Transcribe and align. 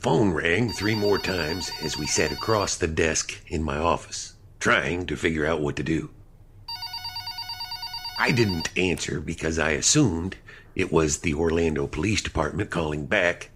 phone 0.00 0.32
rang 0.32 0.70
three 0.70 0.94
more 0.94 1.18
times 1.18 1.70
as 1.82 1.98
we 1.98 2.06
sat 2.06 2.32
across 2.32 2.74
the 2.74 2.86
desk 2.86 3.38
in 3.48 3.62
my 3.62 3.76
office, 3.76 4.34
trying 4.58 5.04
to 5.04 5.14
figure 5.14 5.44
out 5.44 5.60
what 5.60 5.76
to 5.76 5.82
do. 5.82 6.08
I 8.18 8.32
didn't 8.32 8.76
answer 8.78 9.20
because 9.20 9.58
I 9.58 9.72
assumed 9.72 10.36
it 10.74 10.90
was 10.90 11.18
the 11.18 11.34
Orlando 11.34 11.86
Police 11.86 12.22
Department 12.22 12.70
calling 12.70 13.04
back, 13.04 13.50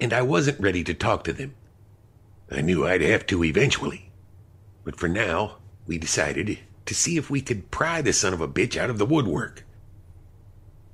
and 0.00 0.14
I 0.14 0.22
wasn't 0.22 0.60
ready 0.60 0.82
to 0.84 0.94
talk 0.94 1.22
to 1.24 1.34
them. 1.34 1.54
I 2.50 2.62
knew 2.62 2.86
I'd 2.86 3.02
have 3.02 3.26
to 3.26 3.44
eventually. 3.44 4.10
But 4.84 4.96
for 4.96 5.08
now, 5.08 5.56
we 5.86 5.98
decided 5.98 6.60
to 6.86 6.94
see 6.94 7.18
if 7.18 7.28
we 7.28 7.42
could 7.42 7.70
pry 7.70 8.00
the 8.00 8.14
son 8.14 8.32
of 8.32 8.40
a 8.40 8.48
bitch 8.48 8.78
out 8.78 8.88
of 8.88 8.96
the 8.96 9.04
woodwork. 9.04 9.64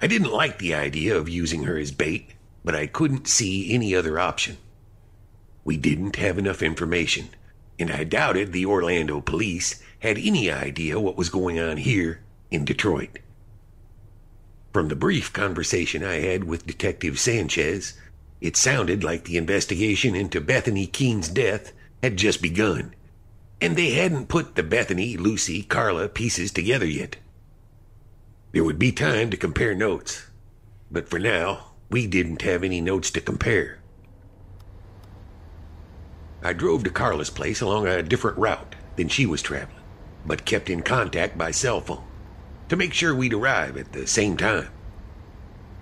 I 0.02 0.08
didn't 0.08 0.32
like 0.32 0.58
the 0.58 0.74
idea 0.74 1.16
of 1.16 1.28
using 1.28 1.62
her 1.62 1.78
as 1.78 1.92
bait, 1.92 2.30
but 2.64 2.74
I 2.74 2.88
couldn't 2.88 3.28
see 3.28 3.72
any 3.72 3.94
other 3.94 4.18
option. 4.18 4.58
We 5.66 5.76
didn't 5.76 6.14
have 6.14 6.38
enough 6.38 6.62
information, 6.62 7.30
and 7.76 7.90
I 7.90 8.04
doubted 8.04 8.52
the 8.52 8.64
Orlando 8.64 9.20
police 9.20 9.82
had 9.98 10.16
any 10.16 10.48
idea 10.48 11.00
what 11.00 11.16
was 11.16 11.28
going 11.28 11.58
on 11.58 11.78
here 11.78 12.20
in 12.52 12.64
Detroit. 12.64 13.18
From 14.72 14.86
the 14.86 14.94
brief 14.94 15.32
conversation 15.32 16.04
I 16.04 16.20
had 16.20 16.44
with 16.44 16.68
Detective 16.68 17.18
Sanchez, 17.18 17.94
it 18.40 18.56
sounded 18.56 19.02
like 19.02 19.24
the 19.24 19.36
investigation 19.36 20.14
into 20.14 20.40
Bethany 20.40 20.86
Keene's 20.86 21.28
death 21.28 21.72
had 22.00 22.16
just 22.16 22.40
begun, 22.40 22.94
and 23.60 23.74
they 23.74 23.90
hadn't 23.90 24.28
put 24.28 24.54
the 24.54 24.62
Bethany, 24.62 25.16
Lucy, 25.16 25.64
Carla 25.64 26.08
pieces 26.08 26.52
together 26.52 26.86
yet. 26.86 27.16
There 28.52 28.62
would 28.62 28.78
be 28.78 28.92
time 28.92 29.30
to 29.30 29.36
compare 29.36 29.74
notes, 29.74 30.28
but 30.92 31.08
for 31.08 31.18
now, 31.18 31.72
we 31.90 32.06
didn't 32.06 32.42
have 32.42 32.62
any 32.62 32.80
notes 32.80 33.10
to 33.10 33.20
compare. 33.20 33.80
I 36.42 36.52
drove 36.52 36.84
to 36.84 36.90
Carla's 36.90 37.30
place 37.30 37.60
along 37.60 37.86
a 37.86 38.02
different 38.02 38.38
route 38.38 38.74
than 38.96 39.08
she 39.08 39.26
was 39.26 39.42
traveling, 39.42 39.82
but 40.24 40.44
kept 40.44 40.70
in 40.70 40.82
contact 40.82 41.36
by 41.36 41.50
cell 41.50 41.80
phone 41.80 42.04
to 42.68 42.76
make 42.76 42.92
sure 42.92 43.14
we'd 43.14 43.34
arrive 43.34 43.76
at 43.76 43.92
the 43.92 44.06
same 44.06 44.36
time. 44.36 44.68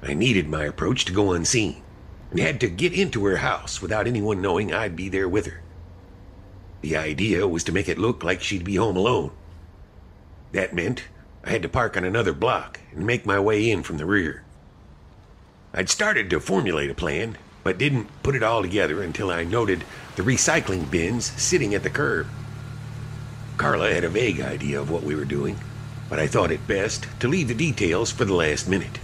I 0.03 0.15
needed 0.15 0.49
my 0.49 0.65
approach 0.65 1.05
to 1.07 1.13
go 1.13 1.33
unseen 1.33 1.83
and 2.31 2.41
had 2.41 2.61
to 2.61 2.69
get 2.69 2.93
into 2.93 3.25
her 3.25 3.39
house 3.39 3.81
without 3.81 4.07
anyone 4.07 4.43
knowing 4.43 4.73
I'd 4.73 4.97
be 4.97 5.09
there 5.09 5.29
with 5.29 5.47
her. 5.47 5.63
The 6.83 6.97
idea 6.97 7.49
was 7.49 7.65
to 7.65 7.73
make 7.73 7.89
it 7.89 7.99
look 7.99 8.23
like 8.23 8.43
she'd 8.43 8.65
be 8.65 8.77
home 8.77 8.97
alone. 8.97 9.31
That 10.53 10.75
meant 10.75 11.05
I 11.43 11.51
had 11.51 11.63
to 11.63 11.69
park 11.69 11.97
on 11.97 12.05
another 12.05 12.33
block 12.33 12.81
and 12.93 13.07
make 13.07 13.25
my 13.25 13.41
way 13.41 13.71
in 13.71 13.83
from 13.83 13.97
the 13.97 14.07
rear. 14.07 14.45
I'd 15.73 15.89
started 15.89 16.29
to 16.31 16.41
formulate 16.41 16.91
a 16.91 16.95
plan, 16.95 17.39
but 17.65 17.79
didn't 17.79 18.07
put 18.23 18.37
it 18.37 18.43
all 18.43 18.63
together 18.63 19.03
until 19.03 19.31
I 19.31 19.43
noted 19.43 19.83
the 20.15 20.23
recycling 20.23 20.89
bins 20.89 21.25
sitting 21.25 21.75
at 21.75 21.83
the 21.83 21.91
curb. 21.91 22.29
Carla 23.57 23.93
had 23.93 24.05
a 24.05 24.09
vague 24.09 24.41
idea 24.41 24.81
of 24.81 24.91
what 24.91 25.03
we 25.03 25.15
were 25.15 25.25
doing, 25.25 25.59
but 26.09 26.19
I 26.19 26.27
thought 26.27 26.53
it 26.53 26.69
best 26.69 27.07
to 27.21 27.29
leave 27.29 27.49
the 27.49 27.55
details 27.55 28.13
for 28.13 28.25
the 28.25 28.35
last 28.35 28.69
minute. 28.69 28.99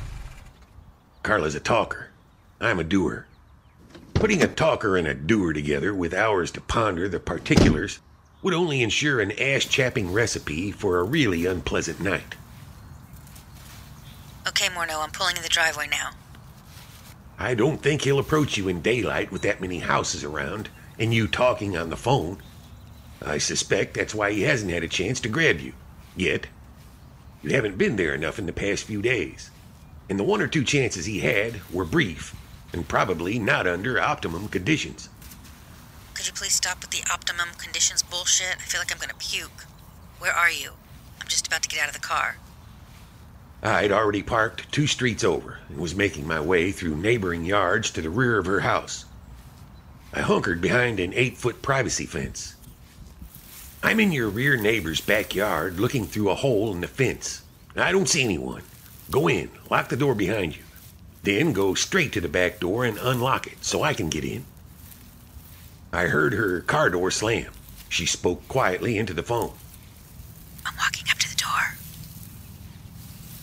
Carla's 1.23 1.55
a 1.55 1.61
talker. 1.61 2.09
I'm 2.61 2.79
a 2.79 2.85
doer. 2.85 3.27
Putting 4.15 4.43
a 4.43 4.49
talker 4.49 4.97
and 4.97 5.09
a 5.09 5.15
doer 5.15 5.53
together 5.53 5.95
with 5.95 6.13
hours 6.13 6.51
to 6.53 6.61
ponder 6.61 7.09
the 7.09 7.19
particulars 7.19 8.01
would 8.43 8.55
only 8.55 8.83
ensure 8.83 9.21
an 9.21 9.33
ass 9.41 9.65
chapping 9.65 10.13
recipe 10.13 10.73
for 10.73 10.99
a 10.99 11.05
really 11.05 11.47
unpleasant 11.47 12.01
night. 12.01 12.35
Okay, 14.49 14.69
Morneau, 14.69 15.03
I'm 15.03 15.11
pulling 15.11 15.37
in 15.37 15.43
the 15.43 15.49
driveway 15.49 15.87
now. 15.89 16.11
I 17.43 17.55
don't 17.55 17.83
think 17.83 18.03
he'll 18.03 18.19
approach 18.19 18.59
you 18.59 18.69
in 18.69 18.83
daylight 18.83 19.33
with 19.33 19.41
that 19.43 19.63
many 19.63 19.79
houses 19.79 20.23
around 20.23 20.69
and 20.99 21.15
you 21.15 21.27
talking 21.27 21.75
on 21.75 21.89
the 21.89 21.97
phone. 21.97 22.37
I 23.25 23.39
suspect 23.39 23.95
that's 23.95 24.15
why 24.15 24.33
he 24.33 24.43
hasn't 24.43 24.71
had 24.71 24.85
a 24.85 24.89
chance 24.89 25.21
to 25.21 25.31
grab 25.31 25.59
you. 25.59 25.73
Yet. 26.15 26.49
You 27.43 27.53
haven't 27.53 27.79
been 27.79 27.97
there 27.97 28.15
enough 28.15 28.39
in 28.39 28.45
the 28.45 28.53
past 28.53 28.85
few 28.85 29.01
days. 29.01 29.51
And 30.11 30.19
the 30.19 30.25
one 30.25 30.43
or 30.43 30.49
two 30.49 30.63
chances 30.63 31.07
he 31.07 31.21
had 31.21 31.63
were 31.73 31.87
brief 31.87 32.37
and 32.75 32.87
probably 32.87 33.39
not 33.39 33.67
under 33.67 33.99
optimum 33.99 34.49
conditions. 34.49 35.09
Could 36.13 36.27
you 36.27 36.35
please 36.35 36.53
stop 36.53 36.83
with 36.83 36.91
the 36.91 37.11
optimum 37.11 37.49
conditions 37.57 38.03
bullshit? 38.03 38.57
I 38.59 38.65
feel 38.65 38.83
like 38.83 38.93
I'm 38.93 39.01
gonna 39.01 39.15
puke. 39.19 39.65
Where 40.19 40.33
are 40.33 40.51
you? 40.51 40.73
I'm 41.19 41.29
just 41.29 41.47
about 41.47 41.63
to 41.63 41.71
get 41.71 41.81
out 41.81 41.89
of 41.89 41.95
the 41.95 42.01
car. 42.01 42.37
I'd 43.63 43.93
already 43.93 44.23
parked 44.23 44.73
two 44.73 44.87
streets 44.87 45.23
over 45.23 45.59
and 45.69 45.79
was 45.79 45.95
making 45.95 46.27
my 46.27 46.41
way 46.41 46.73
through 46.73 46.97
neighboring 46.97 47.45
yards 47.45 47.91
to 47.93 48.01
the 48.01 48.11
rear 48.11 48.39
of 48.39 48.47
her 48.47 48.61
house. 48.61 49.05
I 50.13 50.21
hunkered 50.21 50.61
behind 50.61 50.99
an 50.99 51.13
eight 51.15 51.37
foot 51.37 51.63
privacy 51.63 52.07
fence. 52.07 52.57
I'm 53.83 54.01
in 54.01 54.13
your 54.13 54.29
rear 54.29 54.57
neighbor's 54.57 55.01
backyard 55.01 55.79
looking 55.79 56.07
through 56.07 56.31
a 56.31 56.35
hole 56.35 56.73
in 56.73 56.81
the 56.81 56.89
fence. 56.89 57.43
I 57.77 57.93
don't 57.93 58.09
see 58.09 58.23
anyone. 58.25 58.63
Go 59.11 59.29
in, 59.29 59.51
lock 59.71 59.89
the 59.89 59.97
door 59.97 60.15
behind 60.15 60.57
you. 60.57 60.63
Then 61.23 61.53
go 61.53 61.75
straight 61.75 62.13
to 62.15 62.21
the 62.21 62.29
back 62.29 62.61
door 62.61 62.85
and 62.85 62.99
unlock 62.99 63.47
it 63.47 63.65
so 63.65 63.83
I 63.83 63.95
can 63.95 64.09
get 64.09 64.25
in. 64.25 64.45
I 65.93 66.05
heard 66.05 66.35
her 66.35 66.61
car 66.61 66.91
door 66.91 67.11
slam. 67.11 67.51
She 67.89 68.07
spoke 68.07 68.47
quietly 68.49 68.97
into 68.97 69.13
the 69.15 69.23
phone. 69.23 69.53
I'm 70.65 70.75
walking 70.79 71.07
up 71.11 71.19
to 71.19 71.29
the 71.29 71.37
door. 71.37 71.77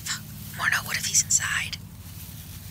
Fuck. 0.03 0.21
Morneau, 0.57 0.87
what 0.87 0.97
if 0.97 1.05
he's 1.05 1.23
inside? 1.23 1.77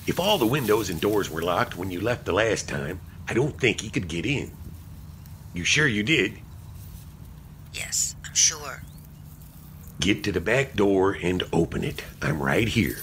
If 0.06 0.20
all 0.20 0.38
the 0.38 0.46
windows 0.46 0.88
and 0.88 1.00
doors 1.00 1.28
were 1.28 1.42
locked 1.42 1.76
when 1.76 1.90
you 1.90 2.00
left 2.00 2.24
the 2.24 2.32
last 2.32 2.68
time, 2.68 3.00
I 3.28 3.34
don't 3.34 3.58
think 3.58 3.80
he 3.80 3.90
could 3.90 4.06
get 4.06 4.24
in. 4.24 4.52
You 5.52 5.64
sure 5.64 5.88
you 5.88 6.04
did? 6.04 6.34
Yes, 7.74 8.14
I'm 8.24 8.34
sure. 8.34 8.82
Get 9.98 10.22
to 10.24 10.32
the 10.32 10.40
back 10.40 10.76
door 10.76 11.16
and 11.20 11.42
open 11.52 11.82
it. 11.82 12.04
I'm 12.22 12.40
right 12.40 12.68
here. 12.68 12.98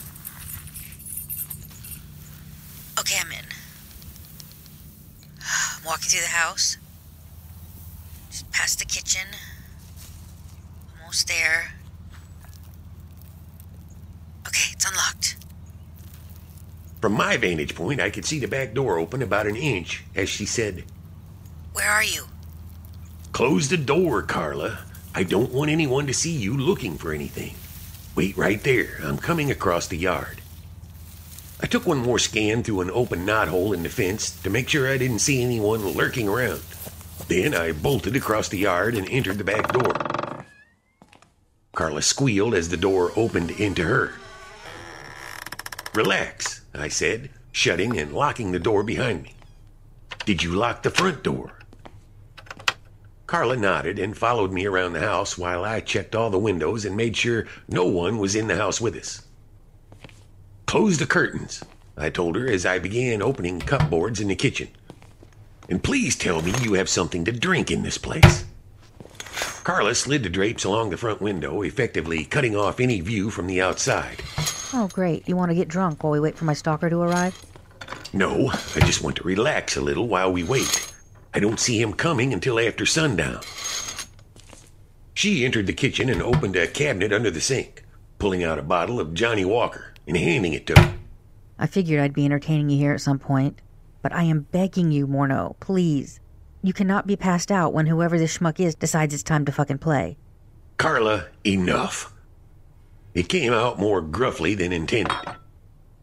Okay, 3.00 3.18
I'm 3.20 3.32
in. 3.32 3.46
I'm 5.42 5.84
walking 5.86 6.10
through 6.10 6.22
the 6.22 6.28
house. 6.28 6.78
Just 8.32 8.50
past 8.52 8.80
the 8.80 8.86
kitchen. 8.86 9.28
Almost 11.02 11.28
there. 11.28 11.74
Okay, 14.48 14.72
it's 14.72 14.90
unlocked. 14.90 15.33
From 17.04 17.18
my 17.18 17.36
vantage 17.36 17.76
point, 17.76 18.00
I 18.00 18.10
could 18.10 18.24
see 18.24 18.40
the 18.40 18.48
back 18.48 18.74
door 18.74 18.98
open 18.98 19.22
about 19.22 19.46
an 19.46 19.58
inch 19.58 20.06
as 20.16 20.30
she 20.30 20.46
said, 20.46 20.86
Where 21.74 21.90
are 21.90 22.02
you? 22.02 22.28
Close 23.34 23.68
the 23.68 23.76
door, 23.76 24.22
Carla. 24.22 24.80
I 25.14 25.24
don't 25.24 25.52
want 25.52 25.70
anyone 25.70 26.08
to 26.08 26.14
see 26.14 26.32
you 26.32 26.56
looking 26.56 26.98
for 26.98 27.12
anything. 27.12 27.56
Wait 28.16 28.38
right 28.38 28.64
there. 28.64 29.00
I'm 29.04 29.18
coming 29.18 29.52
across 29.52 29.86
the 29.86 29.98
yard. 29.98 30.40
I 31.60 31.68
took 31.68 31.86
one 31.86 31.98
more 31.98 32.20
scan 32.20 32.64
through 32.64 32.80
an 32.80 32.92
open 32.92 33.26
knothole 33.26 33.74
in 33.74 33.84
the 33.84 33.90
fence 33.90 34.42
to 34.42 34.50
make 34.50 34.70
sure 34.70 34.90
I 34.90 34.98
didn't 34.98 35.20
see 35.20 35.44
anyone 35.44 35.86
lurking 35.86 36.30
around. 36.30 36.62
Then 37.28 37.54
I 37.54 37.74
bolted 37.74 38.16
across 38.16 38.48
the 38.48 38.60
yard 38.60 38.96
and 38.96 39.10
entered 39.10 39.40
the 39.40 39.44
back 39.44 39.74
door. 39.74 40.46
Carla 41.76 42.02
squealed 42.02 42.54
as 42.54 42.70
the 42.70 42.78
door 42.78 43.12
opened 43.18 43.52
into 43.52 43.84
her. 43.84 44.14
Relax, 45.96 46.62
I 46.74 46.88
said, 46.88 47.30
shutting 47.52 48.00
and 48.00 48.14
locking 48.14 48.52
the 48.52 48.60
door 48.60 48.82
behind 48.82 49.22
me. 49.22 49.36
Did 50.26 50.42
you 50.42 50.52
lock 50.52 50.82
the 50.82 50.90
front 50.90 51.24
door? 51.24 51.60
Carla 53.28 53.56
nodded 53.56 54.00
and 54.00 54.18
followed 54.18 54.52
me 54.52 54.66
around 54.66 54.94
the 54.94 55.02
house 55.02 55.38
while 55.38 55.64
I 55.64 55.82
checked 55.82 56.16
all 56.16 56.32
the 56.32 56.40
windows 56.40 56.84
and 56.84 56.98
made 56.98 57.16
sure 57.16 57.46
no 57.68 57.86
one 57.86 58.18
was 58.18 58.36
in 58.36 58.48
the 58.48 58.56
house 58.56 58.82
with 58.82 58.96
us. 58.96 59.28
Close 60.66 60.98
the 60.98 61.06
curtains, 61.06 61.64
I 61.96 62.10
told 62.10 62.36
her 62.38 62.48
as 62.48 62.66
I 62.66 62.80
began 62.80 63.22
opening 63.22 63.60
cupboards 63.60 64.20
in 64.20 64.30
the 64.30 64.36
kitchen. 64.36 64.70
And 65.70 65.84
please 65.84 66.16
tell 66.16 66.42
me 66.42 66.54
you 66.62 66.74
have 66.74 66.90
something 66.90 67.24
to 67.26 67.32
drink 67.32 67.70
in 67.70 67.84
this 67.84 68.00
place. 68.00 68.46
Carla 69.64 69.94
slid 69.94 70.24
the 70.24 70.30
drapes 70.30 70.64
along 70.64 70.90
the 70.90 70.98
front 70.98 71.22
window, 71.22 71.62
effectively 71.62 72.26
cutting 72.26 72.56
off 72.56 72.80
any 72.80 73.00
view 73.00 73.30
from 73.30 73.46
the 73.46 73.62
outside. 73.62 74.24
Oh, 74.76 74.90
great. 74.92 75.28
You 75.30 75.36
want 75.36 75.50
to 75.50 75.56
get 75.56 75.68
drunk 75.68 76.04
while 76.04 76.12
we 76.12 76.20
wait 76.20 76.36
for 76.36 76.46
my 76.46 76.54
stalker 76.54 76.90
to 76.90 77.02
arrive? 77.02 77.40
No, 78.12 78.50
I 78.76 78.80
just 78.80 79.04
want 79.04 79.16
to 79.18 79.24
relax 79.24 79.78
a 79.78 79.82
little 79.82 80.08
while 80.08 80.34
we 80.34 80.44
wait. 80.44 80.92
I 81.34 81.40
don't 81.40 81.60
see 81.60 81.80
him 81.80 81.94
coming 81.94 82.34
until 82.34 82.60
after 82.60 82.86
sundown. 82.86 83.42
She 85.14 85.46
entered 85.46 85.68
the 85.68 85.74
kitchen 85.74 86.10
and 86.10 86.22
opened 86.22 86.56
a 86.56 86.68
cabinet 86.68 87.14
under 87.14 87.30
the 87.30 87.42
sink, 87.42 87.84
pulling 88.18 88.44
out 88.44 88.58
a 88.58 88.64
bottle 88.64 89.00
of 89.00 89.14
Johnnie 89.14 89.46
Walker 89.46 89.94
and 90.08 90.18
handing 90.18 90.54
it 90.54 90.66
to 90.68 90.82
me. 90.82 90.94
I 91.60 91.68
figured 91.68 92.00
I'd 92.00 92.14
be 92.14 92.26
entertaining 92.26 92.70
you 92.70 92.78
here 92.78 92.94
at 92.94 93.02
some 93.02 93.20
point, 93.20 93.62
but 94.02 94.12
I 94.12 94.24
am 94.24 94.42
begging 94.52 94.92
you, 94.92 95.08
Morneau, 95.08 95.56
please. 95.60 96.20
You 96.64 96.74
cannot 96.74 97.06
be 97.06 97.16
passed 97.16 97.52
out 97.52 97.74
when 97.74 97.86
whoever 97.86 98.18
this 98.18 98.38
schmuck 98.38 98.60
is 98.60 98.74
decides 98.74 99.14
it's 99.14 99.24
time 99.24 99.46
to 99.46 99.52
fucking 99.52 99.78
play. 99.78 100.18
Carla, 100.78 101.28
enough. 101.46 102.14
It 103.14 103.30
came 103.30 103.54
out 103.54 103.80
more 103.80 104.02
gruffly 104.02 104.56
than 104.56 104.74
intended. 104.74 105.16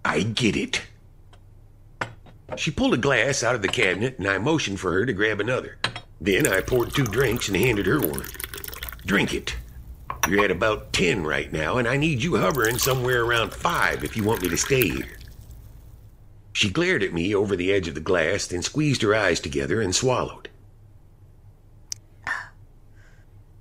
I 0.05 0.23
get 0.23 0.57
it. 0.57 0.83
She 2.57 2.71
pulled 2.71 2.95
a 2.95 2.99
glass 2.99 3.43
out 3.43 3.55
of 3.55 3.63
the 3.63 3.69
cabinet 3.69 4.19
and 4.19 4.29
I 4.29 4.39
motioned 4.39 4.81
for 4.81 4.93
her 4.93 5.07
to 5.07 5.13
grab 5.13 5.41
another. 5.41 5.79
Then 6.21 6.47
I 6.47 6.61
poured 6.61 6.95
two 6.95 7.05
drinks 7.05 7.49
and 7.49 7.57
handed 7.57 7.87
her 7.87 8.01
one. 8.01 8.25
Drink 9.07 9.35
it. 9.35 9.57
You're 10.29 10.45
at 10.45 10.51
about 10.51 10.93
10 10.93 11.25
right 11.25 11.51
now, 11.51 11.79
and 11.79 11.89
I 11.89 11.97
need 11.97 12.23
you 12.23 12.37
hovering 12.37 12.79
somewhere 12.79 13.25
around 13.25 13.55
5 13.55 14.05
if 14.05 14.17
you 14.17 14.23
want 14.23 14.43
me 14.43 14.49
to 14.51 14.57
stay 14.57 14.89
here. 14.89 15.17
She 16.53 16.69
glared 16.69 17.03
at 17.03 17.15
me 17.15 17.35
over 17.35 17.57
the 17.57 17.73
edge 17.73 17.89
of 17.89 17.95
the 17.95 18.01
glass, 18.01 18.47
then 18.47 18.63
squeezed 18.63 19.03
her 19.03 19.15
eyes 19.15 19.41
together 19.41 19.81
and 19.81 19.95
swallowed. 19.95 20.49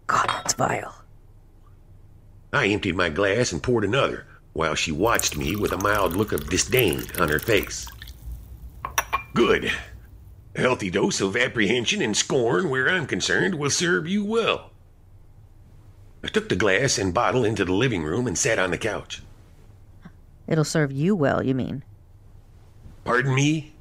God, 0.08 0.28
that's 0.28 0.54
vile. 0.54 0.99
I 2.52 2.68
emptied 2.68 2.96
my 2.96 3.10
glass 3.10 3.52
and 3.52 3.62
poured 3.62 3.84
another, 3.84 4.26
while 4.54 4.76
she 4.76 4.92
watched 4.92 5.38
me 5.38 5.56
with 5.56 5.72
a 5.72 5.78
mild 5.78 6.16
look 6.16 6.32
of 6.32 6.50
disdain 6.50 7.04
on 7.20 7.30
her 7.30 7.40
face. 7.40 7.88
Good. 9.34 9.72
A 10.56 10.62
healthy 10.62 10.90
dose 10.90 11.22
of 11.22 11.38
apprehension 11.38 12.02
and 12.02 12.18
scorn, 12.18 12.70
where 12.70 12.90
I'm 12.90 13.06
concerned, 13.06 13.56
will 13.56 13.70
serve 13.70 14.08
you 14.08 14.26
well. 14.26 14.72
I 16.24 16.28
took 16.28 16.50
the 16.50 16.56
glass 16.56 16.98
and 16.98 17.14
bottle 17.14 17.46
into 17.46 17.64
the 17.64 17.74
living 17.74 18.04
room 18.04 18.28
and 18.28 18.38
sat 18.38 18.60
on 18.60 18.72
the 18.72 18.78
couch. 18.78 19.22
It'll 20.48 20.66
serve 20.66 20.92
you 20.92 21.16
well, 21.16 21.44
you 21.44 21.54
mean? 21.54 21.84
Pardon 23.06 23.36
me? 23.36 23.74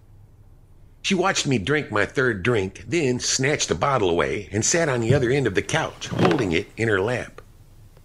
She 1.00 1.14
watched 1.14 1.46
me 1.46 1.56
drink 1.56 1.90
my 1.90 2.04
third 2.04 2.42
drink, 2.42 2.84
then 2.86 3.18
snatched 3.18 3.68
the 3.68 3.74
bottle 3.74 4.10
away 4.10 4.48
and 4.52 4.64
sat 4.64 4.90
on 4.90 5.00
the 5.00 5.14
other 5.14 5.30
end 5.30 5.46
of 5.46 5.54
the 5.54 5.62
couch, 5.62 6.08
holding 6.08 6.52
it 6.52 6.68
in 6.76 6.88
her 6.88 7.00
lap. 7.00 7.37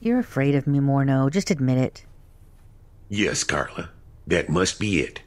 You're 0.04 0.20
afraid 0.20 0.54
of 0.56 0.68
me, 0.68 0.80
Morneau. 0.80 1.32
Just 1.32 1.50
admit 1.50 1.78
it. 1.78 2.04
Yes, 3.08 3.46
Carla. 3.46 3.90
That 4.28 4.50
must 4.50 4.78
be 4.78 5.00
it. 5.00 5.22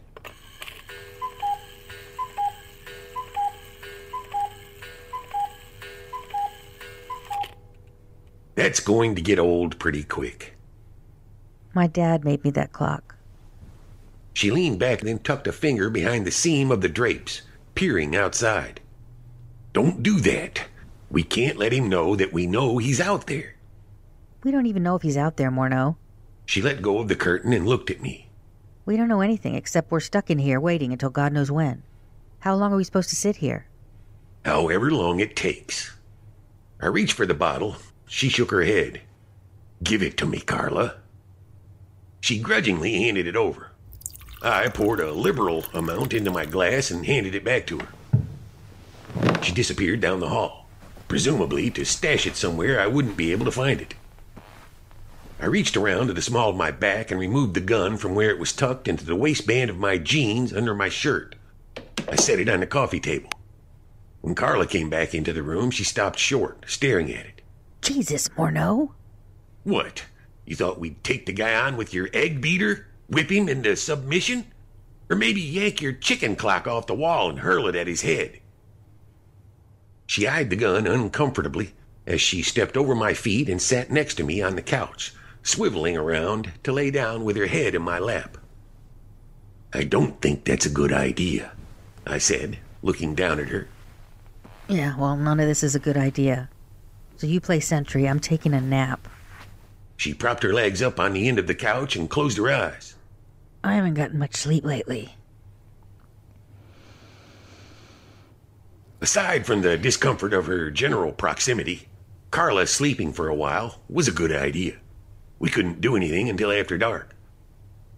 That's 8.54 8.80
going 8.80 9.14
to 9.14 9.22
get 9.22 9.38
old 9.38 9.78
pretty 9.78 10.02
quick. 10.02 10.58
My 11.72 11.86
dad 11.86 12.26
made 12.26 12.44
me 12.44 12.50
that 12.50 12.74
clock. 12.74 13.16
She 14.34 14.50
leaned 14.50 14.78
back 14.78 15.00
and 15.00 15.08
then 15.08 15.20
tucked 15.20 15.46
a 15.46 15.52
finger 15.52 15.88
behind 15.88 16.26
the 16.26 16.30
seam 16.30 16.70
of 16.70 16.82
the 16.82 16.90
drapes, 16.90 17.40
peering 17.74 18.14
outside. 18.14 18.82
Don't 19.72 20.02
do 20.02 20.20
that. 20.20 20.66
We 21.10 21.22
can't 21.22 21.56
let 21.56 21.72
him 21.72 21.88
know 21.88 22.14
that 22.14 22.34
we 22.34 22.46
know 22.46 22.76
he's 22.76 23.00
out 23.00 23.26
there. 23.26 23.55
We 24.46 24.52
don't 24.52 24.66
even 24.66 24.84
know 24.84 24.94
if 24.94 25.02
he's 25.02 25.16
out 25.16 25.38
there, 25.38 25.50
Morneau. 25.50 25.96
She 26.44 26.62
let 26.62 26.80
go 26.80 27.00
of 27.00 27.08
the 27.08 27.16
curtain 27.16 27.52
and 27.52 27.66
looked 27.66 27.90
at 27.90 28.00
me. 28.00 28.28
We 28.84 28.96
don't 28.96 29.08
know 29.08 29.20
anything 29.20 29.56
except 29.56 29.90
we're 29.90 29.98
stuck 29.98 30.30
in 30.30 30.38
here 30.38 30.60
waiting 30.60 30.92
until 30.92 31.10
God 31.10 31.32
knows 31.32 31.50
when. 31.50 31.82
How 32.38 32.54
long 32.54 32.72
are 32.72 32.76
we 32.76 32.84
supposed 32.84 33.08
to 33.08 33.16
sit 33.16 33.38
here? 33.38 33.66
However 34.44 34.92
long 34.92 35.18
it 35.18 35.34
takes. 35.34 35.96
I 36.80 36.86
reached 36.86 37.14
for 37.14 37.26
the 37.26 37.34
bottle. 37.34 37.78
She 38.06 38.28
shook 38.28 38.52
her 38.52 38.62
head. 38.62 39.00
Give 39.82 40.00
it 40.00 40.16
to 40.18 40.26
me, 40.26 40.38
Carla. 40.38 40.94
She 42.20 42.38
grudgingly 42.38 43.02
handed 43.02 43.26
it 43.26 43.34
over. 43.34 43.72
I 44.42 44.68
poured 44.68 45.00
a 45.00 45.10
liberal 45.10 45.64
amount 45.74 46.14
into 46.14 46.30
my 46.30 46.46
glass 46.46 46.92
and 46.92 47.04
handed 47.04 47.34
it 47.34 47.42
back 47.42 47.66
to 47.66 47.80
her. 47.80 49.42
She 49.42 49.50
disappeared 49.50 50.00
down 50.00 50.20
the 50.20 50.28
hall, 50.28 50.68
presumably 51.08 51.68
to 51.72 51.84
stash 51.84 52.28
it 52.28 52.36
somewhere 52.36 52.78
I 52.78 52.86
wouldn't 52.86 53.16
be 53.16 53.32
able 53.32 53.46
to 53.46 53.50
find 53.50 53.80
it. 53.80 53.94
I 55.38 55.46
reached 55.46 55.76
around 55.76 56.06
to 56.06 56.14
the 56.14 56.22
small 56.22 56.50
of 56.50 56.56
my 56.56 56.70
back 56.70 57.10
and 57.10 57.20
removed 57.20 57.54
the 57.54 57.60
gun 57.60 57.98
from 57.98 58.14
where 58.14 58.30
it 58.30 58.38
was 58.38 58.52
tucked 58.52 58.88
into 58.88 59.04
the 59.04 59.14
waistband 59.14 59.68
of 59.68 59.76
my 59.76 59.98
jeans 59.98 60.52
under 60.52 60.74
my 60.74 60.88
shirt. 60.88 61.36
I 62.08 62.16
set 62.16 62.40
it 62.40 62.48
on 62.48 62.60
the 62.60 62.66
coffee 62.66 63.00
table. 63.00 63.30
When 64.22 64.34
Carla 64.34 64.66
came 64.66 64.88
back 64.88 65.14
into 65.14 65.32
the 65.32 65.42
room, 65.42 65.70
she 65.70 65.84
stopped 65.84 66.18
short, 66.18 66.64
staring 66.66 67.12
at 67.12 67.26
it. 67.26 67.42
Jesus, 67.82 68.28
Morneau. 68.30 68.92
What? 69.62 70.06
You 70.46 70.56
thought 70.56 70.80
we'd 70.80 71.04
take 71.04 71.26
the 71.26 71.32
guy 71.32 71.54
on 71.54 71.76
with 71.76 71.92
your 71.92 72.08
egg 72.14 72.40
beater? 72.40 72.86
Whip 73.08 73.30
him 73.30 73.48
into 73.48 73.76
submission? 73.76 74.46
Or 75.10 75.16
maybe 75.16 75.40
yank 75.40 75.82
your 75.82 75.92
chicken 75.92 76.34
clock 76.34 76.66
off 76.66 76.86
the 76.86 76.94
wall 76.94 77.28
and 77.28 77.40
hurl 77.40 77.68
it 77.68 77.76
at 77.76 77.86
his 77.86 78.02
head? 78.02 78.40
She 80.06 80.26
eyed 80.26 80.50
the 80.50 80.56
gun 80.56 80.86
uncomfortably 80.86 81.74
as 82.06 82.20
she 82.20 82.42
stepped 82.42 82.76
over 82.76 82.94
my 82.94 83.12
feet 83.12 83.48
and 83.48 83.60
sat 83.60 83.90
next 83.90 84.14
to 84.14 84.24
me 84.24 84.40
on 84.40 84.56
the 84.56 84.62
couch, 84.62 85.12
swiveling 85.46 85.96
around 85.96 86.52
to 86.64 86.72
lay 86.72 86.90
down 86.90 87.24
with 87.24 87.36
her 87.36 87.46
head 87.46 87.74
in 87.74 87.82
my 87.82 88.00
lap. 88.00 88.36
I 89.72 89.84
don't 89.84 90.20
think 90.20 90.44
that's 90.44 90.66
a 90.66 90.70
good 90.70 90.92
idea, 90.92 91.52
I 92.04 92.18
said, 92.18 92.58
looking 92.82 93.14
down 93.14 93.38
at 93.38 93.48
her. 93.48 93.68
Yeah, 94.68 94.96
well, 94.98 95.16
none 95.16 95.38
of 95.38 95.46
this 95.46 95.62
is 95.62 95.76
a 95.76 95.80
good 95.80 95.96
idea. 95.96 96.48
So 97.16 97.28
you 97.28 97.40
play 97.40 97.60
sentry. 97.60 98.08
I'm 98.08 98.18
taking 98.18 98.54
a 98.54 98.60
nap. 98.60 99.08
She 99.96 100.12
propped 100.12 100.42
her 100.42 100.52
legs 100.52 100.82
up 100.82 100.98
on 100.98 101.12
the 101.12 101.28
end 101.28 101.38
of 101.38 101.46
the 101.46 101.54
couch 101.54 101.94
and 101.94 102.10
closed 102.10 102.38
her 102.38 102.50
eyes. 102.50 102.96
I 103.62 103.74
haven't 103.74 103.94
gotten 103.94 104.18
much 104.18 104.34
sleep 104.34 104.64
lately. 104.64 105.14
Aside 109.00 109.46
from 109.46 109.62
the 109.62 109.78
discomfort 109.78 110.34
of 110.34 110.46
her 110.46 110.70
general 110.70 111.12
proximity, 111.12 111.86
Carla 112.32 112.66
sleeping 112.66 113.12
for 113.12 113.28
a 113.28 113.34
while 113.34 113.80
was 113.88 114.08
a 114.08 114.12
good 114.12 114.32
idea. 114.32 114.78
We 115.38 115.50
couldn't 115.50 115.80
do 115.80 115.96
anything 115.96 116.28
until 116.28 116.52
after 116.52 116.78
dark, 116.78 117.14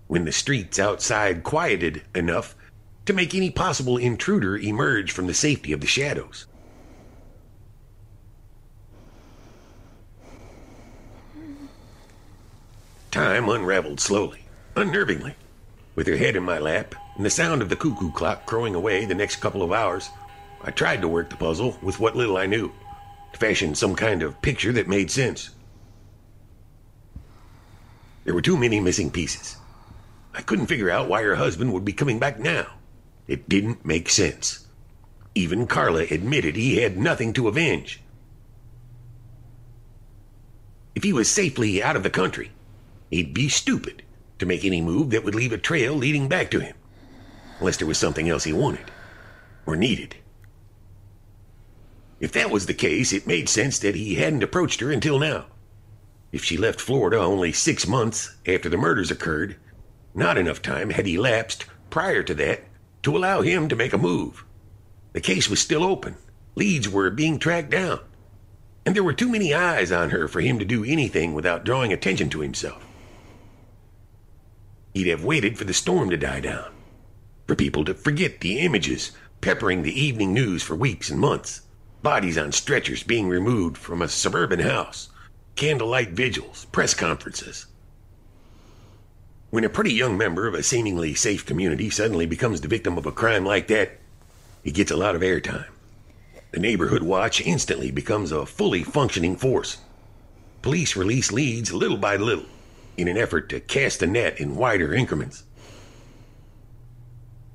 when 0.07 0.25
the 0.25 0.33
streets 0.33 0.79
outside 0.79 1.45
quieted 1.45 2.03
enough 2.15 2.55
to 3.07 3.13
make 3.13 3.35
any 3.35 3.51
possible 3.51 3.97
intruder 3.97 4.57
emerge 4.57 5.13
from 5.13 5.27
the 5.27 5.35
safety 5.35 5.73
of 5.73 5.81
the 5.81 5.87
shadows. 5.87 6.47
Time 13.11 13.49
unraveled 13.49 14.01
slowly, 14.01 14.45
unnervingly. 14.77 15.35
With 15.95 16.07
her 16.07 16.17
head 16.17 16.37
in 16.37 16.43
my 16.43 16.59
lap 16.59 16.95
and 17.17 17.25
the 17.25 17.31
sound 17.31 17.63
of 17.63 17.69
the 17.69 17.77
cuckoo 17.77 18.13
clock 18.13 18.47
crowing 18.47 18.75
away 18.75 19.05
the 19.05 19.15
next 19.15 19.37
couple 19.37 19.63
of 19.63 19.73
hours, 19.73 20.11
I 20.63 20.71
tried 20.71 21.01
to 21.01 21.09
work 21.09 21.31
the 21.31 21.37
puzzle 21.37 21.79
with 21.83 21.99
what 21.99 22.15
little 22.15 22.37
I 22.37 22.47
knew, 22.47 22.71
to 23.33 23.39
fashion 23.39 23.75
some 23.75 23.95
kind 23.97 24.23
of 24.23 24.41
picture 24.43 24.73
that 24.73 24.87
made 24.87 25.11
sense. 25.11 25.51
There 28.25 28.35
were 28.35 28.43
too 28.43 28.57
many 28.57 28.81
missing 28.81 29.11
pieces. 29.11 29.57
I 30.35 30.43
couldn't 30.43 30.67
figure 30.67 30.91
out 30.91 31.09
why 31.09 31.23
her 31.23 31.37
husband 31.37 31.73
would 31.73 31.85
be 31.85 31.93
coming 31.93 32.19
back 32.19 32.39
now. 32.39 32.67
It 33.27 33.49
didn't 33.49 33.85
make 33.85 34.09
sense. 34.09 34.67
Even 35.35 35.67
Carla 35.67 36.03
admitted 36.11 36.57
he 36.57 36.79
had 36.79 36.97
nothing 36.97 37.33
to 37.35 37.49
avenge. 37.49 38.01
If 40.95 41.05
he 41.05 41.13
was 41.13 41.31
safely 41.31 41.83
out 41.83 41.97
of 41.97 42.03
the 42.03 42.11
country, 42.11 42.51
he'd 43.11 43.35
be 43.35 43.49
stupid 43.49 44.03
to 44.39 44.47
make 44.47 44.65
any 44.65 44.81
move 44.81 45.11
that 45.11 45.25
would 45.25 45.35
leave 45.35 45.53
a 45.53 45.59
trail 45.59 45.95
leading 45.95 46.29
back 46.29 46.51
to 46.51 46.61
him, 46.61 46.75
unless 47.61 47.77
there 47.77 47.87
was 47.87 47.99
something 47.99 48.29
else 48.29 48.45
he 48.45 48.53
wanted 48.53 48.91
or 49.67 49.77
needed. 49.77 50.17
If 52.21 52.33
that 52.33 52.51
was 52.51 52.67
the 52.67 52.75
case, 52.75 53.13
it 53.13 53.27
made 53.27 53.49
sense 53.49 53.79
that 53.79 53.95
he 53.95 54.17
hadn't 54.17 54.43
approached 54.43 54.81
her 54.81 54.91
until 54.91 55.19
now. 55.19 55.47
If 56.31 56.45
she 56.45 56.57
left 56.57 56.81
Florida 56.81 57.19
only 57.19 57.53
six 57.53 57.87
months 57.87 58.37
after 58.47 58.69
the 58.69 58.77
murders 58.77 59.11
occurred, 59.11 59.57
not 60.15 60.37
enough 60.37 60.61
time 60.61 60.91
had 60.91 61.07
elapsed 61.07 61.65
prior 61.91 62.23
to 62.23 62.35
that 62.35 62.65
to 63.03 63.17
allow 63.17 63.43
him 63.43 63.69
to 63.69 63.77
make 63.77 63.93
a 63.93 63.99
move. 63.99 64.45
The 65.13 65.21
case 65.21 65.49
was 65.49 65.61
still 65.61 65.85
open. 65.85 66.17
Leads 66.55 66.89
were 66.89 67.11
being 67.11 67.39
tracked 67.39 67.71
down. 67.71 68.01
And 68.85 68.95
there 68.95 69.05
were 69.05 69.13
too 69.13 69.29
many 69.29 69.55
eyes 69.55 69.93
on 69.93 70.11
her 70.11 70.29
for 70.29 70.41
him 70.41 70.59
to 70.59 70.65
do 70.65 70.85
anything 70.85 71.35
without 71.35 71.65
drawing 71.65 71.93
attention 71.93 72.31
to 72.31 72.41
himself. 72.41 72.85
He'd 74.95 75.07
have 75.07 75.25
waited 75.25 75.57
for 75.57 75.65
the 75.65 75.75
storm 75.75 76.11
to 76.11 76.17
die 76.17 76.41
down, 76.41 76.73
for 77.47 77.55
people 77.55 77.85
to 77.85 77.95
forget 77.95 78.41
the 78.41 78.59
images 78.59 79.13
peppering 79.41 79.83
the 79.83 79.99
evening 79.99 80.35
news 80.35 80.63
for 80.63 80.75
weeks 80.75 81.11
and 81.11 81.21
months. 81.21 81.63
Bodies 82.03 82.39
on 82.39 82.53
stretchers 82.53 83.03
being 83.03 83.29
removed 83.29 83.77
from 83.77 84.03
a 84.03 84.09
suburban 84.09 84.61
house, 84.61 85.11
candlelight 85.59 86.11
vigils, 86.11 86.67
press 86.67 86.95
conferences. 86.95 87.67
When 89.51 89.65
a 89.65 89.69
pretty 89.69 89.93
young 89.93 90.17
member 90.17 90.47
of 90.47 90.55
a 90.55 90.63
seemingly 90.63 91.15
safe 91.15 91.45
community 91.45 91.91
suddenly 91.91 92.27
becomes 92.27 92.61
the 92.61 92.69
victim 92.69 92.97
of 92.97 93.07
a 93.07 93.13
crime 93.13 93.45
like 93.45 93.67
that, 93.67 93.99
he 94.63 94.71
gets 94.71 94.93
a 94.93 94.97
lot 94.97 95.17
of 95.17 95.23
airtime. 95.23 95.67
The 96.53 96.61
neighborhood 96.61 97.03
watch 97.03 97.41
instantly 97.41 97.91
becomes 97.91 98.31
a 98.31 98.47
fully 98.47 98.85
functioning 98.85 99.35
force. 99.35 99.79
Police 100.63 100.95
release 100.95 101.33
leads 101.33 101.73
little 101.73 101.99
by 101.99 102.15
little 102.15 102.47
in 102.97 103.09
an 103.09 103.17
effort 103.17 103.49
to 103.49 103.59
cast 103.59 103.99
the 103.99 104.07
net 104.07 104.39
in 104.39 104.55
wider 104.55 104.95
increments. 104.95 105.43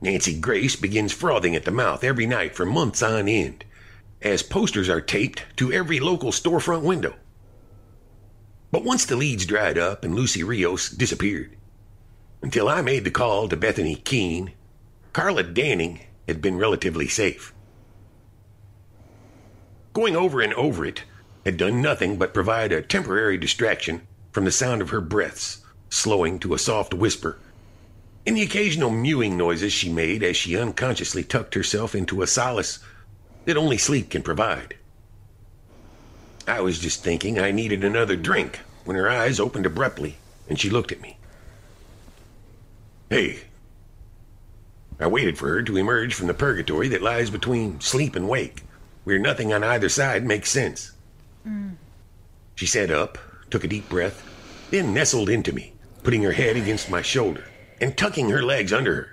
Nancy 0.01 0.38
Grace 0.38 0.75
begins 0.75 1.13
frothing 1.13 1.55
at 1.55 1.63
the 1.63 1.72
mouth 1.72 2.03
every 2.03 2.25
night 2.25 2.53
for 2.53 2.65
months 2.65 3.01
on 3.01 3.29
end 3.29 3.63
as 4.22 4.43
posters 4.43 4.89
are 4.89 5.00
taped 5.00 5.43
to 5.55 5.72
every 5.72 6.01
local 6.01 6.31
storefront 6.31 6.81
window. 6.81 7.15
But 8.73 8.83
once 8.83 9.05
the 9.05 9.15
leads 9.15 9.45
dried 9.45 9.77
up 9.77 10.03
and 10.03 10.15
Lucy 10.15 10.41
Rios 10.41 10.89
disappeared, 10.89 11.55
until 12.41 12.67
I 12.67 12.81
made 12.81 13.03
the 13.03 13.11
call 13.11 13.47
to 13.47 13.55
Bethany 13.55 13.97
Keene, 13.97 14.53
Carla 15.13 15.43
Danning 15.43 15.99
had 16.27 16.41
been 16.41 16.57
relatively 16.57 17.07
safe. 17.07 17.53
Going 19.93 20.15
over 20.15 20.41
and 20.41 20.55
over 20.55 20.87
it 20.87 21.03
had 21.45 21.57
done 21.57 21.83
nothing 21.83 22.17
but 22.17 22.33
provide 22.33 22.71
a 22.71 22.81
temporary 22.81 23.37
distraction 23.37 24.07
from 24.31 24.43
the 24.43 24.51
sound 24.51 24.81
of 24.81 24.89
her 24.89 25.01
breaths, 25.01 25.63
slowing 25.91 26.39
to 26.39 26.55
a 26.55 26.59
soft 26.59 26.95
whisper, 26.95 27.37
and 28.25 28.35
the 28.35 28.41
occasional 28.41 28.89
mewing 28.89 29.37
noises 29.37 29.71
she 29.71 29.89
made 29.93 30.23
as 30.23 30.35
she 30.35 30.57
unconsciously 30.57 31.23
tucked 31.23 31.53
herself 31.53 31.93
into 31.93 32.23
a 32.23 32.27
solace 32.27 32.79
that 33.45 33.55
only 33.55 33.77
sleep 33.77 34.09
can 34.09 34.23
provide. 34.23 34.77
I 36.47 36.62
was 36.62 36.79
just 36.79 37.03
thinking 37.03 37.39
I 37.39 37.51
needed 37.51 37.83
another 37.83 38.15
drink 38.15 38.59
when 38.85 38.97
her 38.97 39.09
eyes 39.09 39.39
opened 39.39 39.65
abruptly 39.65 40.17
and 40.50 40.59
she 40.59 40.69
looked 40.69 40.91
at 40.91 41.01
me. 41.01 41.17
Hey. 43.09 43.41
I 45.00 45.07
waited 45.07 45.38
for 45.38 45.47
her 45.50 45.63
to 45.63 45.77
emerge 45.77 46.13
from 46.13 46.27
the 46.27 46.33
purgatory 46.33 46.88
that 46.89 47.01
lies 47.01 47.29
between 47.29 47.79
sleep 47.81 48.15
and 48.15 48.29
wake, 48.29 48.63
where 49.03 49.19
nothing 49.19 49.53
on 49.53 49.63
either 49.63 49.89
side 49.89 50.25
makes 50.25 50.50
sense. 50.50 50.91
Mm. 51.47 51.75
She 52.55 52.65
sat 52.65 52.91
up, 52.91 53.17
took 53.50 53.63
a 53.63 53.67
deep 53.67 53.89
breath, 53.89 54.23
then 54.69 54.93
nestled 54.93 55.29
into 55.29 55.51
me, 55.51 55.73
putting 56.03 56.23
her 56.23 56.31
head 56.33 56.55
against 56.55 56.89
my 56.89 57.01
shoulder 57.01 57.45
and 57.81 57.97
tucking 57.97 58.29
her 58.29 58.43
legs 58.43 58.71
under 58.71 58.95
her. 58.95 59.09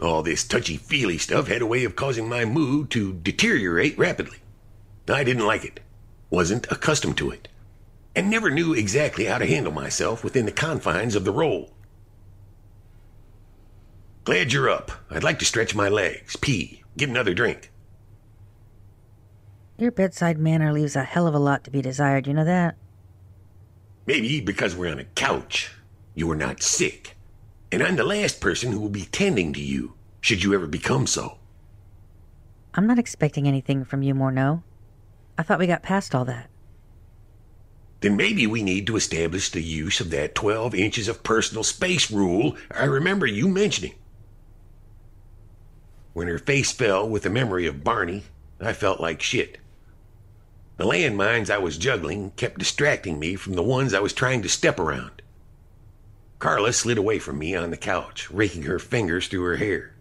All 0.00 0.22
this 0.22 0.44
touchy 0.44 0.76
feely 0.76 1.18
stuff 1.18 1.48
had 1.48 1.62
a 1.62 1.66
way 1.66 1.84
of 1.84 1.96
causing 1.96 2.28
my 2.28 2.44
mood 2.44 2.90
to 2.90 3.14
deteriorate 3.14 3.96
rapidly. 3.98 4.38
I 5.14 5.24
didn't 5.24 5.46
like 5.46 5.64
it, 5.64 5.80
wasn't 6.30 6.70
accustomed 6.70 7.16
to 7.18 7.30
it, 7.30 7.48
and 8.14 8.28
never 8.28 8.50
knew 8.50 8.74
exactly 8.74 9.26
how 9.26 9.38
to 9.38 9.46
handle 9.46 9.72
myself 9.72 10.24
within 10.24 10.46
the 10.46 10.52
confines 10.52 11.14
of 11.14 11.24
the 11.24 11.32
role. 11.32 11.70
Glad 14.24 14.52
you're 14.52 14.68
up. 14.68 14.90
I'd 15.08 15.22
like 15.22 15.38
to 15.38 15.44
stretch 15.44 15.74
my 15.74 15.88
legs, 15.88 16.34
pee, 16.34 16.82
get 16.96 17.08
another 17.08 17.32
drink. 17.32 17.70
Your 19.78 19.92
bedside 19.92 20.38
manner 20.38 20.72
leaves 20.72 20.96
a 20.96 21.04
hell 21.04 21.26
of 21.26 21.34
a 21.34 21.38
lot 21.38 21.62
to 21.64 21.70
be 21.70 21.82
desired, 21.82 22.26
you 22.26 22.34
know 22.34 22.44
that? 22.44 22.76
Maybe 24.06 24.40
because 24.40 24.74
we're 24.74 24.90
on 24.90 24.98
a 24.98 25.04
couch, 25.04 25.70
you 26.14 26.30
are 26.30 26.36
not 26.36 26.62
sick, 26.62 27.16
and 27.70 27.82
I'm 27.82 27.96
the 27.96 28.04
last 28.04 28.40
person 28.40 28.72
who 28.72 28.80
will 28.80 28.88
be 28.88 29.04
tending 29.04 29.52
to 29.52 29.60
you 29.60 29.94
should 30.20 30.42
you 30.42 30.54
ever 30.54 30.66
become 30.66 31.06
so. 31.06 31.38
I'm 32.74 32.86
not 32.86 32.98
expecting 32.98 33.46
anything 33.46 33.84
from 33.84 34.02
you, 34.02 34.14
Morneau. 34.14 34.62
I 35.38 35.42
thought 35.42 35.58
we 35.58 35.66
got 35.66 35.82
past 35.82 36.14
all 36.14 36.24
that. 36.24 36.48
Then 38.00 38.16
maybe 38.16 38.46
we 38.46 38.62
need 38.62 38.86
to 38.86 38.96
establish 38.96 39.50
the 39.50 39.62
use 39.62 40.00
of 40.00 40.10
that 40.10 40.34
12 40.34 40.74
inches 40.74 41.08
of 41.08 41.22
personal 41.22 41.64
space 41.64 42.10
rule 42.10 42.56
I 42.70 42.84
remember 42.84 43.26
you 43.26 43.48
mentioning. 43.48 43.94
When 46.12 46.28
her 46.28 46.38
face 46.38 46.72
fell 46.72 47.08
with 47.08 47.24
the 47.24 47.30
memory 47.30 47.66
of 47.66 47.84
Barney, 47.84 48.24
I 48.60 48.72
felt 48.72 49.00
like 49.00 49.20
shit. 49.20 49.58
The 50.76 50.84
landmines 50.84 51.50
I 51.50 51.58
was 51.58 51.78
juggling 51.78 52.32
kept 52.32 52.58
distracting 52.58 53.18
me 53.18 53.36
from 53.36 53.54
the 53.54 53.62
ones 53.62 53.94
I 53.94 54.00
was 54.00 54.12
trying 54.12 54.42
to 54.42 54.48
step 54.48 54.78
around. 54.78 55.22
Carla 56.38 56.72
slid 56.72 56.98
away 56.98 57.18
from 57.18 57.38
me 57.38 57.54
on 57.54 57.70
the 57.70 57.76
couch, 57.78 58.30
raking 58.30 58.64
her 58.64 58.78
fingers 58.78 59.26
through 59.26 59.44
her 59.44 59.56
hair. 59.56 59.94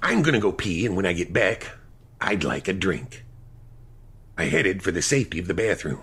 I'm 0.00 0.22
gonna 0.22 0.38
go 0.38 0.52
pee, 0.52 0.86
and 0.86 0.96
when 0.96 1.06
I 1.06 1.12
get 1.12 1.32
back, 1.32 1.72
I'd 2.20 2.44
like 2.44 2.68
a 2.68 2.72
drink. 2.72 3.24
I 4.38 4.44
headed 4.44 4.84
for 4.84 4.92
the 4.92 5.02
safety 5.02 5.40
of 5.40 5.48
the 5.48 5.54
bathroom. 5.54 6.00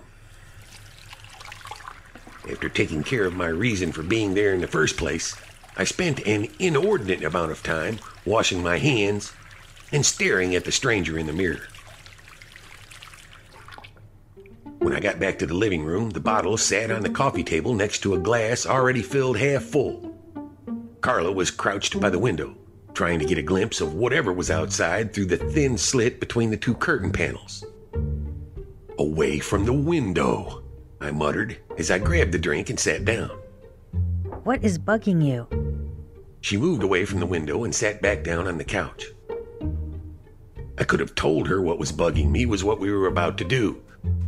After 2.48 2.68
taking 2.68 3.02
care 3.02 3.24
of 3.24 3.34
my 3.34 3.48
reason 3.48 3.92
for 3.92 4.02
being 4.02 4.34
there 4.34 4.52
in 4.52 4.60
the 4.60 4.66
first 4.66 4.98
place, 4.98 5.34
I 5.78 5.84
spent 5.84 6.26
an 6.26 6.48
inordinate 6.58 7.24
amount 7.24 7.50
of 7.50 7.62
time 7.62 7.98
washing 8.26 8.62
my 8.62 8.76
hands 8.76 9.32
and 9.90 10.04
staring 10.04 10.54
at 10.54 10.66
the 10.66 10.70
stranger 10.70 11.18
in 11.18 11.26
the 11.26 11.32
mirror. 11.32 11.66
When 14.80 14.92
I 14.94 15.00
got 15.00 15.18
back 15.18 15.38
to 15.38 15.46
the 15.46 15.54
living 15.54 15.82
room, 15.82 16.10
the 16.10 16.20
bottle 16.20 16.58
sat 16.58 16.90
on 16.90 17.02
the 17.02 17.08
coffee 17.08 17.42
table 17.42 17.74
next 17.74 18.00
to 18.00 18.14
a 18.14 18.18
glass 18.18 18.66
already 18.66 19.02
filled 19.02 19.38
half 19.38 19.64
full. 19.64 20.14
Carla 21.00 21.32
was 21.32 21.50
crouched 21.50 21.98
by 22.00 22.10
the 22.10 22.18
window, 22.18 22.54
trying 22.92 23.18
to 23.18 23.24
get 23.24 23.38
a 23.38 23.42
glimpse 23.42 23.80
of 23.80 23.94
whatever 23.94 24.30
was 24.30 24.50
outside 24.50 25.14
through 25.14 25.26
the 25.26 25.38
thin 25.38 25.78
slit 25.78 26.20
between 26.20 26.50
the 26.50 26.56
two 26.56 26.74
curtain 26.74 27.10
panels. 27.10 27.64
Away 28.98 29.40
from 29.40 29.66
the 29.66 29.74
window, 29.74 30.62
I 31.02 31.10
muttered 31.10 31.58
as 31.76 31.90
I 31.90 31.98
grabbed 31.98 32.32
the 32.32 32.38
drink 32.38 32.70
and 32.70 32.80
sat 32.80 33.04
down. 33.04 33.28
What 34.44 34.64
is 34.64 34.78
bugging 34.78 35.22
you? 35.22 35.46
She 36.40 36.56
moved 36.56 36.82
away 36.82 37.04
from 37.04 37.20
the 37.20 37.26
window 37.26 37.64
and 37.64 37.74
sat 37.74 38.00
back 38.00 38.24
down 38.24 38.46
on 38.46 38.56
the 38.56 38.64
couch. 38.64 39.08
I 40.78 40.84
could 40.84 41.00
have 41.00 41.14
told 41.14 41.46
her 41.48 41.60
what 41.60 41.78
was 41.78 41.92
bugging 41.92 42.30
me 42.30 42.46
was 42.46 42.64
what 42.64 42.80
we 42.80 42.90
were 42.90 43.06
about 43.06 43.36
to 43.38 43.44
do, 43.44 43.82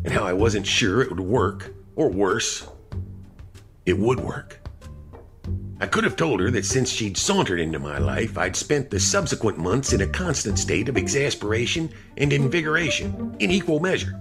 and 0.04 0.12
how 0.12 0.25
I 0.25 0.34
wasn't 0.34 0.66
sure 0.66 1.00
it 1.00 1.08
would 1.08 1.20
work, 1.20 1.72
or 1.96 2.10
worse, 2.10 2.68
it 3.87 3.98
would 3.98 4.20
work. 4.20 4.60
I 5.80 5.87
could 5.87 6.04
have 6.04 6.16
told 6.16 6.40
her 6.40 6.50
that 6.50 6.66
since 6.66 6.90
she'd 6.90 7.16
sauntered 7.16 7.60
into 7.60 7.78
my 7.78 7.96
life, 7.96 8.37
I'd 8.37 8.56
spent 8.56 8.90
the 8.90 9.00
subsequent 9.00 9.56
months 9.56 9.94
in 9.94 10.02
a 10.02 10.06
constant 10.06 10.58
state 10.58 10.90
of 10.90 10.98
exasperation 10.98 11.88
and 12.18 12.32
invigoration 12.32 13.34
in 13.38 13.50
equal 13.50 13.80
measure, 13.80 14.20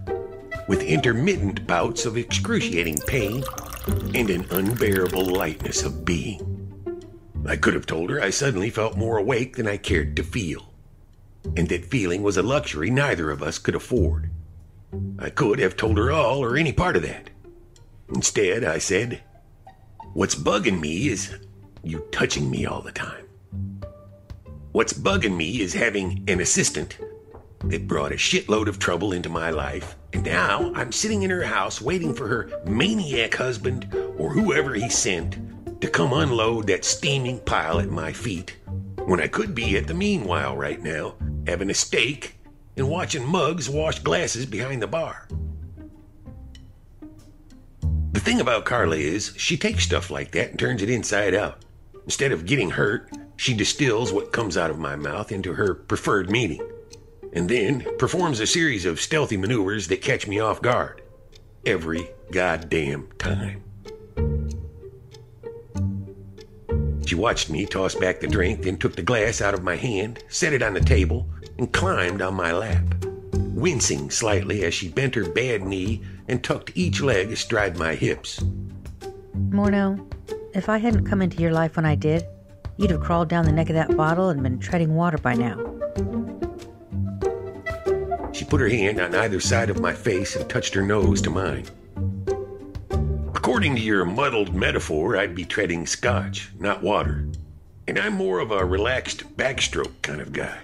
with 0.67 0.81
intermittent 0.81 1.65
bouts 1.65 2.05
of 2.05 2.17
excruciating 2.17 2.97
pain 3.07 3.43
and 4.13 4.29
an 4.29 4.45
unbearable 4.51 5.25
lightness 5.25 5.83
of 5.83 6.03
being. 6.03 6.53
I 7.45 7.55
could 7.55 7.73
have 7.73 7.85
told 7.85 8.09
her 8.09 8.21
I 8.21 8.29
suddenly 8.29 8.69
felt 8.69 8.97
more 8.97 9.17
awake 9.17 9.55
than 9.55 9.67
I 9.67 9.77
cared 9.77 10.15
to 10.17 10.23
feel, 10.23 10.73
and 11.55 11.69
that 11.69 11.85
feeling 11.85 12.23
was 12.23 12.35
a 12.35 12.43
luxury 12.43 12.89
neither 12.89 13.31
of 13.31 13.41
us 13.41 13.57
could 13.57 13.75
afford. 13.75 14.29
I 15.17 15.29
could 15.29 15.59
have 15.59 15.77
told 15.77 15.97
her 15.97 16.11
all 16.11 16.43
or 16.43 16.57
any 16.57 16.73
part 16.73 16.95
of 16.95 17.03
that. 17.03 17.29
Instead, 18.09 18.63
I 18.63 18.77
said, 18.79 19.21
What's 20.13 20.35
bugging 20.35 20.79
me 20.79 21.07
is 21.07 21.35
you 21.83 22.05
touching 22.11 22.49
me 22.49 22.65
all 22.65 22.81
the 22.81 22.91
time. 22.91 23.25
What's 24.71 24.93
bugging 24.93 25.35
me 25.35 25.61
is 25.61 25.73
having 25.73 26.23
an 26.27 26.39
assistant 26.39 26.97
that 27.65 27.87
brought 27.87 28.11
a 28.11 28.15
shitload 28.15 28.67
of 28.67 28.79
trouble 28.79 29.13
into 29.13 29.29
my 29.29 29.49
life, 29.49 29.95
and 30.17 30.25
now 30.25 30.71
I'm 30.73 30.91
sitting 30.91 31.21
in 31.21 31.29
her 31.29 31.43
house 31.43 31.79
waiting 31.79 32.11
for 32.11 32.27
her 32.27 32.49
maniac 32.65 33.35
husband 33.35 33.93
or 34.17 34.31
whoever 34.31 34.73
he 34.73 34.89
sent 34.89 35.37
to 35.79 35.87
come 35.87 36.11
unload 36.11 36.65
that 36.67 36.85
steaming 36.85 37.39
pile 37.41 37.79
at 37.79 37.91
my 37.91 38.11
feet 38.13 38.57
when 39.05 39.21
I 39.21 39.27
could 39.27 39.53
be 39.53 39.77
at 39.77 39.85
the 39.85 39.93
meanwhile 39.93 40.57
right 40.57 40.81
now, 40.81 41.13
having 41.45 41.69
a 41.69 41.75
steak 41.75 42.35
and 42.75 42.89
watching 42.89 43.27
mugs 43.27 43.69
wash 43.69 43.99
glasses 43.99 44.47
behind 44.47 44.81
the 44.81 44.87
bar. 44.87 45.27
The 48.13 48.19
thing 48.19 48.41
about 48.41 48.65
Carla 48.65 48.95
is, 48.95 49.35
she 49.37 49.55
takes 49.55 49.83
stuff 49.83 50.09
like 50.09 50.31
that 50.31 50.49
and 50.49 50.57
turns 50.57 50.81
it 50.81 50.89
inside 50.89 51.35
out. 51.35 51.63
Instead 52.05 52.31
of 52.31 52.47
getting 52.47 52.71
hurt, 52.71 53.11
she 53.35 53.53
distills 53.53 54.11
what 54.11 54.33
comes 54.33 54.57
out 54.57 54.71
of 54.71 54.79
my 54.79 54.95
mouth 54.95 55.31
into 55.31 55.53
her 55.53 55.75
preferred 55.75 56.31
meaning, 56.31 56.67
and 57.37 57.47
then 57.47 57.85
performs 57.99 58.39
a 58.39 58.47
series 58.47 58.83
of 58.83 58.99
stealthy 58.99 59.37
maneuvers 59.37 59.87
that 59.89 60.01
catch 60.01 60.25
me 60.25 60.39
off 60.39 60.59
guard. 60.59 61.03
Every 61.67 62.09
goddamn 62.31 63.09
time. 63.19 63.63
She 67.05 67.13
watched 67.13 67.51
me 67.51 67.67
toss 67.67 67.93
back 67.93 68.19
the 68.19 68.27
drink, 68.27 68.63
then 68.63 68.77
took 68.77 68.95
the 68.95 69.03
glass 69.03 69.39
out 69.39 69.53
of 69.53 69.63
my 69.63 69.75
hand, 69.75 70.23
set 70.29 70.51
it 70.51 70.63
on 70.63 70.73
the 70.73 70.81
table, 70.81 71.29
and 71.59 71.71
climbed 71.71 72.23
on 72.23 72.33
my 72.33 72.51
lap, 72.51 72.83
wincing 73.33 74.09
slightly 74.09 74.63
as 74.63 74.73
she 74.73 74.89
bent 74.89 75.13
her 75.13 75.29
bad 75.29 75.61
knee 75.61 76.01
and 76.27 76.43
tucked 76.43 76.71
each 76.73 77.01
leg 77.01 77.31
astride 77.31 77.77
my 77.77 77.93
hips. 77.93 78.39
Morneau, 79.49 80.11
if 80.55 80.69
I 80.69 80.79
hadn't 80.79 81.05
come 81.05 81.21
into 81.21 81.37
your 81.37 81.53
life 81.53 81.75
when 81.75 81.85
I 81.85 81.93
did, 81.93 82.25
you'd 82.77 82.89
have 82.89 83.01
crawled 83.01 83.29
down 83.29 83.45
the 83.45 83.51
neck 83.51 83.69
of 83.69 83.75
that 83.75 83.95
bottle 83.95 84.29
and 84.29 84.41
been 84.41 84.57
treading 84.57 84.95
water 84.95 85.19
by 85.19 85.35
now. 85.35 85.55
Put 88.49 88.61
her 88.61 88.69
hand 88.69 88.99
on 88.99 89.13
either 89.13 89.39
side 89.39 89.69
of 89.69 89.81
my 89.81 89.93
face 89.93 90.35
and 90.35 90.49
touched 90.49 90.73
her 90.73 90.81
nose 90.81 91.21
to 91.23 91.29
mine. 91.29 91.65
According 93.35 93.75
to 93.75 93.81
your 93.81 94.05
muddled 94.05 94.53
metaphor, 94.53 95.17
I'd 95.17 95.35
be 95.35 95.45
treading 95.45 95.85
scotch, 95.85 96.51
not 96.59 96.81
water. 96.81 97.25
And 97.87 97.97
I'm 97.97 98.13
more 98.13 98.39
of 98.39 98.51
a 98.51 98.65
relaxed 98.65 99.37
backstroke 99.37 100.01
kind 100.01 100.21
of 100.21 100.33
guy. 100.33 100.59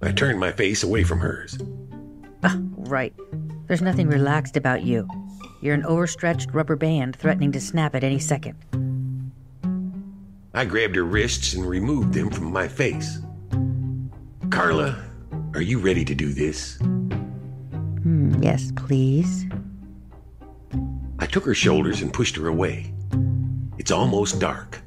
I 0.00 0.12
turned 0.12 0.40
my 0.40 0.52
face 0.52 0.82
away 0.82 1.04
from 1.04 1.20
hers. 1.20 1.58
Ah, 2.42 2.58
right. 2.76 3.14
There's 3.68 3.82
nothing 3.82 4.08
relaxed 4.08 4.56
about 4.56 4.82
you. 4.82 5.08
You're 5.60 5.74
an 5.74 5.84
overstretched 5.84 6.52
rubber 6.52 6.74
band 6.74 7.14
threatening 7.16 7.52
to 7.52 7.60
snap 7.60 7.94
at 7.94 8.02
any 8.02 8.18
second. 8.18 8.56
I 10.54 10.64
grabbed 10.64 10.96
her 10.96 11.04
wrists 11.04 11.54
and 11.54 11.64
removed 11.64 12.14
them 12.14 12.30
from 12.30 12.52
my 12.52 12.66
face. 12.66 13.20
Carla, 14.50 15.02
are 15.54 15.62
you 15.62 15.78
ready 15.78 16.04
to 16.04 16.14
do 16.14 16.32
this? 16.32 16.78
Hmm, 18.02 18.42
yes, 18.42 18.72
please. 18.74 19.46
I 21.18 21.26
took 21.26 21.44
her 21.44 21.54
shoulders 21.54 22.00
and 22.00 22.12
pushed 22.12 22.36
her 22.36 22.48
away. 22.48 22.94
It's 23.78 23.90
almost 23.90 24.40
dark. 24.40 24.80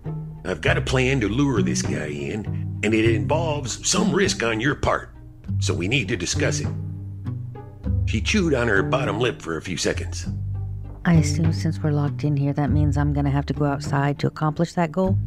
I've 0.43 0.62
got 0.62 0.77
a 0.77 0.81
plan 0.81 1.19
to 1.22 1.29
lure 1.29 1.62
this 1.62 1.81
guy 1.81 2.07
in, 2.07 2.45
and 2.84 2.93
it 2.93 3.05
involves 3.05 3.88
some 3.88 4.12
risk 4.12 4.43
on 4.43 4.60
your 4.60 4.75
part, 4.75 5.13
so 5.60 5.74
we 5.74 5.88
need 5.88 6.07
to 6.10 6.17
discuss 6.17 6.60
it. 6.60 6.67
She 8.05 8.22
chewed 8.22 8.53
on 8.53 8.67
her 8.67 8.84
bottom 8.84 9.19
lip 9.19 9.41
for 9.41 9.57
a 9.57 9.62
few 9.62 9.77
seconds. 9.77 10.27
I 11.05 11.15
assume 11.15 11.53
since 11.53 11.79
we're 11.79 11.91
locked 11.91 12.24
in 12.24 12.36
here, 12.36 12.53
that 12.53 12.72
means 12.72 12.98
I'm 12.98 13.13
gonna 13.13 13.29
have 13.29 13.45
to 13.48 13.53
go 13.53 13.65
outside 13.65 14.17
to 14.19 14.27
accomplish 14.27 14.74
that 14.74 14.91
goal? 14.91 15.17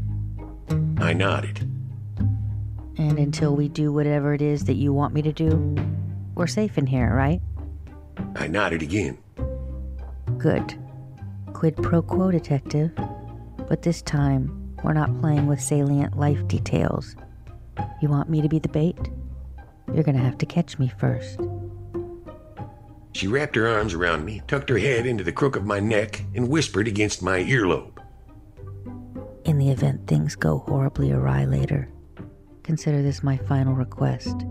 I 0.99 1.12
nodded. 1.12 1.71
And 2.99 3.19
until 3.19 3.55
we 3.55 3.69
do 3.69 3.93
whatever 3.93 4.35
it 4.35 4.43
is 4.43 4.64
that 4.64 4.75
you 4.75 4.93
want 4.93 5.14
me 5.14 5.23
to 5.23 5.33
do, 5.33 5.76
we're 6.35 6.49
safe 6.49 6.76
in 6.76 6.87
here, 6.87 7.14
right? 7.14 7.40
I 8.35 8.49
nodded 8.49 8.83
again. 8.83 9.19
Good. 10.37 10.75
Quid 11.52 11.76
pro 11.76 12.02
quo, 12.02 12.33
detective. 12.33 12.90
But 13.69 13.83
this 13.83 14.02
time, 14.02 14.76
we're 14.83 14.93
not 14.93 15.21
playing 15.21 15.47
with 15.47 15.61
salient 15.61 16.19
life 16.19 16.47
details. 16.49 17.14
You 18.02 18.09
want 18.09 18.28
me 18.28 18.43
to 18.43 18.49
be 18.49 18.59
the 18.59 18.69
bait? 18.69 18.99
You're 19.95 20.05
gonna 20.05 20.19
have 20.19 20.38
to 20.38 20.47
catch 20.47 20.78
me 20.78 20.88
first. 20.99 21.40
She 23.12 23.26
wrapped 23.26 23.57
her 23.57 23.67
arms 23.67 23.95
around 23.95 24.25
me, 24.25 24.43
tucked 24.47 24.69
her 24.69 24.78
head 24.78 25.07
into 25.07 25.25
the 25.25 25.33
crook 25.33 25.57
of 25.57 25.64
my 25.64 25.81
neck, 25.81 26.25
and 26.35 26.49
whispered 26.49 26.87
against 26.87 27.23
my 27.23 27.43
earlobe. 27.43 27.99
In 29.45 29.59
the 29.59 29.71
event 29.71 30.07
things 30.07 30.37
go 30.37 30.59
horribly 30.59 31.11
awry 31.11 31.45
later, 31.45 31.88
consider 32.69 33.01
this 33.01 33.23
my 33.23 33.39
final 33.39 33.73
request. 33.73 34.45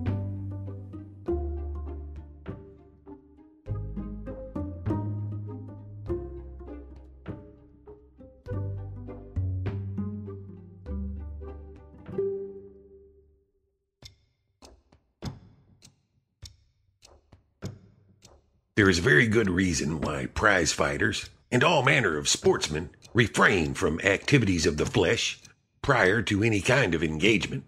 There 18.75 18.89
is 18.89 18.97
very 18.97 19.27
good 19.27 19.47
reason 19.47 20.01
why 20.01 20.25
prize 20.25 20.73
fighters 20.73 21.29
and 21.51 21.63
all 21.63 21.83
manner 21.83 22.17
of 22.17 22.27
sportsmen 22.27 22.89
refrain 23.13 23.75
from 23.75 24.01
activities 24.01 24.65
of 24.65 24.77
the 24.77 24.87
flesh 24.87 25.39
prior 25.83 26.23
to 26.23 26.41
any 26.41 26.61
kind 26.61 26.95
of 26.95 27.03
engagement. 27.03 27.63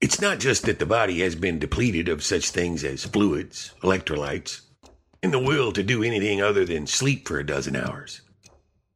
It's 0.00 0.20
not 0.20 0.38
just 0.38 0.64
that 0.64 0.78
the 0.78 0.86
body 0.86 1.20
has 1.20 1.34
been 1.34 1.58
depleted 1.58 2.08
of 2.08 2.22
such 2.22 2.50
things 2.50 2.84
as 2.84 3.04
fluids, 3.04 3.74
electrolytes, 3.82 4.60
and 5.24 5.32
the 5.32 5.40
will 5.40 5.72
to 5.72 5.82
do 5.82 6.04
anything 6.04 6.40
other 6.40 6.64
than 6.64 6.86
sleep 6.86 7.26
for 7.26 7.40
a 7.40 7.46
dozen 7.46 7.74
hours. 7.74 8.20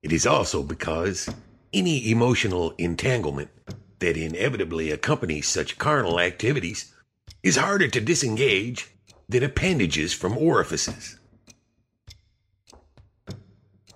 It 0.05 0.13
is 0.13 0.27
also 0.27 0.63
because 0.63 1.29
any 1.73 2.09
emotional 2.09 2.75
entanglement 2.79 3.51
that 3.99 4.17
inevitably 4.17 4.93
accompanies 4.93 5.49
such 5.49 5.79
carnal 5.79 6.21
activities 6.21 6.95
is 7.43 7.57
harder 7.57 7.89
to 7.89 8.01
disengage 8.01 8.89
than 9.29 9.43
appendages 9.43 10.13
from 10.13 10.39
orifices. 10.39 11.19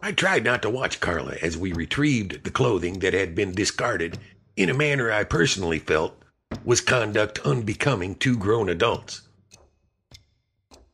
I 0.02 0.10
tried 0.10 0.44
not 0.44 0.62
to 0.62 0.70
watch 0.70 1.00
Carla 1.00 1.36
as 1.40 1.56
we 1.56 1.72
retrieved 1.72 2.42
the 2.42 2.50
clothing 2.50 2.98
that 3.00 3.14
had 3.14 3.36
been 3.36 3.52
discarded 3.52 4.18
in 4.56 4.70
a 4.70 4.74
manner 4.74 5.12
I 5.12 5.22
personally 5.24 5.78
felt 5.78 6.20
was 6.64 6.80
conduct 6.80 7.38
unbecoming 7.40 8.14
two 8.14 8.36
grown 8.36 8.68
adults. 8.68 9.22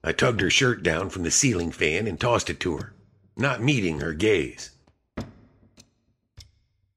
I 0.04 0.12
tugged 0.12 0.40
her 0.40 0.50
shirt 0.50 0.82
down 0.82 1.10
from 1.10 1.22
the 1.22 1.30
ceiling 1.30 1.70
fan 1.70 2.06
and 2.06 2.20
tossed 2.20 2.50
it 2.50 2.60
to 2.60 2.76
her, 2.76 2.94
not 3.36 3.62
meeting 3.62 4.00
her 4.00 4.12
gaze. 4.12 4.70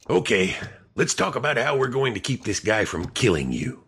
Okay, 0.10 0.56
let's 0.96 1.14
talk 1.14 1.36
about 1.36 1.58
how 1.58 1.78
we're 1.78 1.88
going 1.88 2.14
to 2.14 2.20
keep 2.20 2.44
this 2.44 2.60
guy 2.60 2.86
from 2.86 3.10
killing 3.10 3.52
you. 3.52 3.84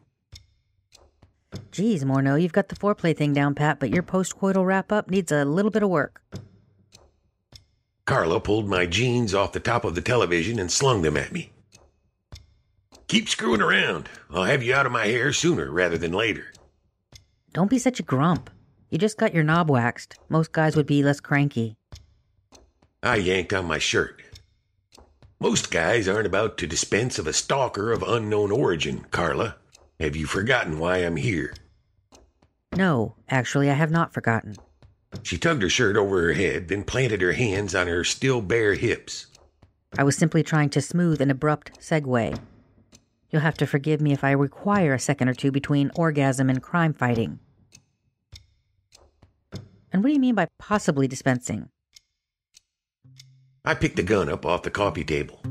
Geez, 1.72 2.04
Morneau, 2.04 2.42
you've 2.42 2.54
got 2.54 2.70
the 2.70 2.76
foreplay 2.76 3.16
thing 3.16 3.34
down 3.34 3.56
pat, 3.56 3.80
but 3.80 3.90
your 3.90 4.04
postcoital 4.04 4.66
wrap 4.66 4.92
up 4.92 5.10
needs 5.10 5.32
a 5.32 5.46
little 5.46 5.72
bit 5.72 5.84
of 5.84 5.90
work. 5.90 6.22
Carla 8.06 8.40
pulled 8.40 8.70
my 8.70 8.86
jeans 8.86 9.34
off 9.34 9.52
the 9.52 9.60
top 9.60 9.84
of 9.84 9.96
the 9.96 10.02
television 10.02 10.60
and 10.60 10.72
slung 10.72 11.02
them 11.02 11.18
at 11.18 11.32
me. 11.32 11.52
Keep 13.08 13.30
screwing 13.30 13.62
around. 13.62 14.10
I'll 14.30 14.44
have 14.44 14.62
you 14.62 14.74
out 14.74 14.86
of 14.86 14.92
my 14.92 15.06
hair 15.06 15.32
sooner 15.32 15.72
rather 15.72 15.98
than 15.98 16.12
later. 16.12 16.48
Don't 17.54 17.70
be 17.70 17.80
such 17.80 18.00
a 18.00 18.04
grump. 18.04 18.50
You 18.90 18.98
just 18.98 19.18
got 19.18 19.34
your 19.34 19.44
knob 19.44 19.70
waxed. 19.70 20.18
Most 20.30 20.52
guys 20.52 20.76
would 20.76 20.86
be 20.86 21.04
less 21.04 21.20
cranky. 21.20 21.78
I 23.02 23.16
yanked 23.16 23.54
on 23.54 23.66
my 23.66 23.80
shirt. 23.80 24.22
Most 25.40 25.72
guys 25.72 26.08
aren't 26.08 26.28
about 26.28 26.58
to 26.58 26.68
dispense 26.68 27.18
of 27.20 27.28
a 27.28 27.34
stalker 27.34 27.92
of 27.92 28.04
unknown 28.04 28.52
origin, 28.52 29.06
Carla. 29.12 29.56
Have 30.00 30.16
you 30.16 30.26
forgotten 30.26 30.80
why 30.80 30.98
I'm 30.98 31.16
here? 31.16 31.54
No, 32.76 33.16
actually, 33.30 33.70
I 33.70 33.74
have 33.74 33.92
not 33.92 34.14
forgotten. 34.14 34.56
She 35.24 35.38
tugged 35.38 35.62
her 35.62 35.70
shirt 35.70 35.96
over 35.96 36.22
her 36.24 36.34
head, 36.34 36.68
then 36.68 36.84
planted 36.84 37.22
her 37.22 37.34
hands 37.34 37.74
on 37.74 37.88
her 37.88 38.04
still 38.04 38.42
bare 38.42 38.74
hips. 38.74 39.28
I 39.98 40.04
was 40.04 40.18
simply 40.18 40.44
trying 40.44 40.70
to 40.72 40.82
smooth 40.82 41.22
an 41.22 41.32
abrupt 41.32 41.80
segue. 41.80 42.38
You'll 43.30 43.42
have 43.42 43.58
to 43.58 43.68
forgive 43.68 44.02
me 44.02 44.14
if 44.14 44.24
I 44.24 44.32
require 44.32 44.94
a 44.94 45.00
second 45.00 45.30
or 45.30 45.34
two 45.34 45.52
between 45.52 45.92
orgasm 45.96 46.50
and 46.50 46.62
crime 46.62 46.94
fighting. 46.94 47.40
And 49.92 50.04
what 50.04 50.10
do 50.10 50.14
you 50.14 50.20
mean 50.20 50.36
by 50.36 50.48
possibly 50.60 51.08
dispensing? 51.08 51.70
I 53.66 53.74
picked 53.74 53.98
the 53.98 54.04
gun 54.04 54.30
up 54.30 54.46
off 54.46 54.64
the 54.64 54.72
coffee 54.72 55.04
table. 55.04 55.42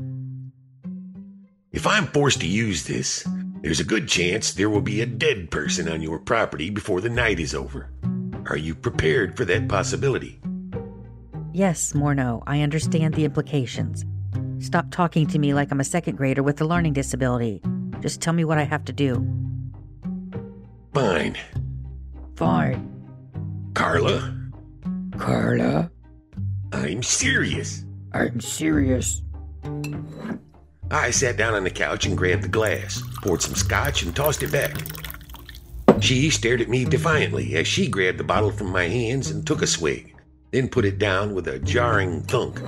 If 1.71 1.85
I'm 1.85 2.07
forced 2.07 2.41
to 2.41 2.47
use 2.47 2.85
this, 2.85 3.27
there's 3.61 3.79
a 3.79 3.83
good 3.83 4.07
chance 4.07 4.53
there 4.53 4.69
will 4.69 4.81
be 4.81 5.01
a 5.01 5.05
dead 5.05 5.51
person 5.51 5.87
on 5.87 6.01
your 6.01 6.17
property 6.17 6.69
before 6.69 7.01
the 7.01 7.09
night 7.09 7.39
is 7.39 7.53
over. 7.53 7.91
Are 8.47 8.57
you 8.57 8.73
prepared 8.73 9.37
for 9.37 9.45
that 9.45 9.67
possibility? 9.67 10.39
Yes, 11.53 11.93
Morneau, 11.93 12.41
I 12.47 12.61
understand 12.61 13.13
the 13.13 13.25
implications. 13.25 14.05
Stop 14.59 14.91
talking 14.91 15.27
to 15.27 15.39
me 15.39 15.53
like 15.53 15.71
I'm 15.71 15.79
a 15.79 15.83
second 15.83 16.15
grader 16.15 16.43
with 16.43 16.59
a 16.61 16.65
learning 16.65 16.93
disability. 16.93 17.61
Just 17.99 18.21
tell 18.21 18.33
me 18.33 18.43
what 18.43 18.57
I 18.57 18.63
have 18.63 18.85
to 18.85 18.93
do. 18.93 19.25
Fine. 20.93 21.37
Fine. 22.35 22.93
Carla, 23.73 24.35
Carla, 25.17 25.91
I'm 26.73 27.03
serious. 27.03 27.85
I'm 28.11 28.41
serious. 28.41 29.21
I 30.89 31.11
sat 31.11 31.37
down 31.37 31.53
on 31.53 31.63
the 31.63 31.69
couch 31.69 32.07
and 32.07 32.17
grabbed 32.17 32.43
the 32.43 32.47
glass, 32.47 33.03
poured 33.21 33.41
some 33.43 33.53
scotch, 33.53 34.01
and 34.01 34.15
tossed 34.15 34.41
it 34.41 34.51
back. 34.51 34.75
She 36.01 36.29
stared 36.29 36.61
at 36.61 36.69
me 36.69 36.85
defiantly 36.85 37.55
as 37.55 37.67
she 37.67 37.87
grabbed 37.87 38.17
the 38.17 38.23
bottle 38.23 38.51
from 38.51 38.71
my 38.71 38.85
hands 38.85 39.29
and 39.29 39.45
took 39.45 39.61
a 39.61 39.67
swig, 39.67 40.15
then 40.51 40.69
put 40.69 40.85
it 40.85 40.97
down 40.97 41.35
with 41.35 41.47
a 41.47 41.59
jarring 41.59 42.21
thunk. 42.23 42.59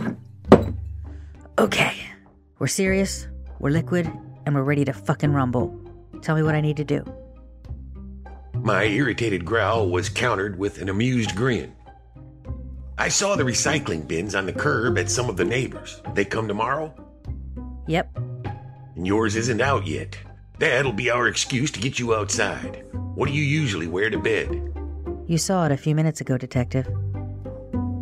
Okay. 1.59 1.93
We're 2.57 2.67
serious, 2.67 3.27
we're 3.59 3.69
liquid, 3.69 4.09
and 4.45 4.55
we're 4.55 4.63
ready 4.63 4.85
to 4.85 4.93
fucking 4.93 5.33
rumble. 5.33 5.77
Tell 6.21 6.35
me 6.37 6.41
what 6.41 6.55
I 6.55 6.61
need 6.61 6.77
to 6.77 6.85
do. 6.85 7.03
My 8.53 8.83
irritated 8.83 9.43
growl 9.43 9.89
was 9.89 10.07
countered 10.07 10.57
with 10.57 10.81
an 10.81 10.87
amused 10.87 11.35
grin. 11.35 11.73
I 12.97 13.09
saw 13.09 13.35
the 13.35 13.43
recycling 13.43 14.07
bins 14.07 14.35
on 14.35 14.45
the 14.45 14.53
curb 14.53 14.97
at 14.97 15.09
some 15.09 15.29
of 15.29 15.35
the 15.35 15.43
neighbors. 15.43 16.01
They 16.13 16.23
come 16.23 16.47
tomorrow, 16.47 16.93
Yep. 17.87 18.17
and 18.95 19.05
yours 19.05 19.35
isn't 19.35 19.59
out 19.59 19.85
yet. 19.85 20.17
That'll 20.59 20.93
be 20.93 21.09
our 21.09 21.27
excuse 21.27 21.71
to 21.71 21.79
get 21.81 21.99
you 21.99 22.15
outside. 22.15 22.85
What 23.15 23.27
do 23.27 23.33
you 23.33 23.43
usually 23.43 23.87
wear 23.87 24.09
to 24.09 24.17
bed? 24.19 24.49
You 25.27 25.37
saw 25.37 25.65
it 25.65 25.73
a 25.73 25.77
few 25.77 25.93
minutes 25.93 26.21
ago, 26.21 26.37
Detective. 26.37 26.87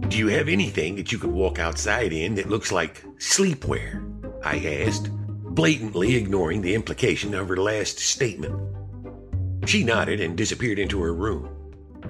Do 0.09 0.17
you 0.17 0.27
have 0.29 0.47
anything 0.47 0.95
that 0.95 1.11
you 1.11 1.17
could 1.17 1.31
walk 1.31 1.59
outside 1.59 2.13
in 2.13 2.35
that 2.35 2.49
looks 2.49 2.71
like 2.71 3.03
sleepwear? 3.17 4.01
I 4.43 4.83
asked, 4.85 5.11
blatantly 5.53 6.15
ignoring 6.15 6.61
the 6.61 6.75
implication 6.75 7.33
of 7.33 7.49
her 7.49 7.57
last 7.57 7.99
statement. 7.99 8.55
She 9.67 9.83
nodded 9.83 10.21
and 10.21 10.37
disappeared 10.37 10.79
into 10.79 11.01
her 11.01 11.13
room. 11.13 11.49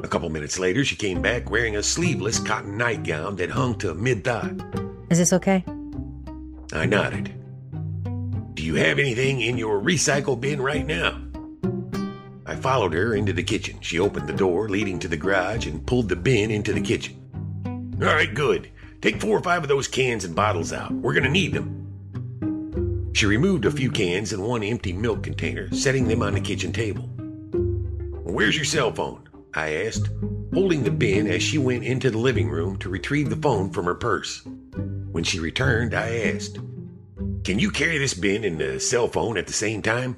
A 0.04 0.08
couple 0.08 0.30
minutes 0.30 0.60
later, 0.60 0.86
she 0.86 0.96
came 0.96 1.24
back 1.24 1.50
wearing 1.50 1.76
a 1.76 1.82
sleeveless 1.82 2.40
cotton 2.40 2.78
nightgown 2.78 3.36
that 3.38 3.50
hung 3.50 3.76
to 3.80 3.96
mid 3.96 4.24
thigh. 4.24 4.54
Is 5.10 5.18
this 5.18 5.34
okay? 5.34 5.66
I 6.74 6.86
nodded. 6.86 7.34
Do 8.54 8.64
you 8.64 8.76
have 8.76 9.00
anything 9.00 9.42
in 9.42 9.58
your 9.58 9.82
recycle 9.82 10.40
bin 10.40 10.62
right 10.62 10.86
now? 10.86 11.20
I 12.46 12.56
followed 12.56 12.94
her 12.94 13.16
into 13.16 13.34
the 13.34 13.44
kitchen. 13.44 13.80
She 13.82 13.98
opened 13.98 14.28
the 14.28 14.34
door 14.34 14.70
leading 14.70 15.00
to 15.00 15.08
the 15.08 15.18
garage 15.18 15.66
and 15.66 15.86
pulled 15.86 16.10
the 16.10 16.16
bin 16.16 16.52
into 16.52 16.74
the 16.74 16.82
kitchen. 16.82 17.27
All 18.00 18.14
right, 18.14 18.32
good. 18.34 18.70
Take 19.02 19.20
four 19.20 19.38
or 19.38 19.42
five 19.42 19.64
of 19.64 19.70
those 19.70 19.88
cans 19.88 20.24
and 20.24 20.36
bottles 20.36 20.72
out. 20.72 20.92
We're 20.92 21.14
going 21.14 21.24
to 21.24 21.30
need 21.30 21.54
them. 21.54 23.12
She 23.14 23.26
removed 23.26 23.66
a 23.66 23.72
few 23.72 23.90
cans 23.90 24.34
and 24.34 24.44
one 24.44 24.62
empty 24.62 24.94
milk 24.94 25.24
container, 25.24 25.74
setting 25.74 26.08
them 26.08 26.22
on 26.22 26.34
the 26.34 26.40
kitchen 26.40 26.72
table. 26.72 27.10
Where's 28.24 28.56
your 28.56 28.66
cell 28.66 28.92
phone? 28.92 29.28
I 29.56 29.86
asked, 29.86 30.10
holding 30.54 30.84
the 30.84 30.92
bin 30.92 31.26
as 31.26 31.42
she 31.42 31.58
went 31.58 31.84
into 31.84 32.12
the 32.12 32.20
living 32.20 32.52
room 32.52 32.78
to 32.78 32.90
retrieve 32.90 33.32
the 33.32 33.36
phone 33.36 33.72
from 33.72 33.86
her 33.86 33.96
purse. 33.96 34.46
When 35.12 35.24
she 35.24 35.40
returned, 35.40 35.96
I 35.96 36.18
asked, 36.18 36.60
Can 37.44 37.58
you 37.58 37.72
carry 37.72 37.98
this 37.98 38.14
bin 38.14 38.44
and 38.44 38.60
the 38.60 38.80
cell 38.80 39.08
phone 39.08 39.40
at 39.40 39.48
the 39.48 39.54
same 39.54 39.82
time? 39.82 40.18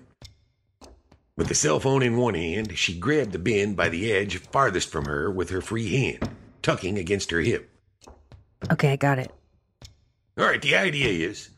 With 1.38 1.48
the 1.48 1.56
cell 1.56 1.80
phone 1.80 2.04
in 2.04 2.18
one 2.18 2.34
hand, 2.34 2.78
she 2.78 3.00
grabbed 3.00 3.32
the 3.32 3.40
bin 3.40 3.76
by 3.76 3.88
the 3.88 4.12
edge 4.12 4.38
farthest 4.38 4.90
from 4.90 5.06
her 5.06 5.32
with 5.32 5.52
her 5.52 5.62
free 5.62 5.90
hand, 5.96 6.30
tucking 6.62 6.98
against 6.98 7.32
her 7.32 7.40
hip. 7.40 7.69
Okay, 8.72 8.92
I 8.92 8.96
got 8.96 9.20
it. 9.20 9.32
All 10.38 10.46
right, 10.46 10.62
the 10.62 10.76
idea 10.76 11.28
is 11.28 11.50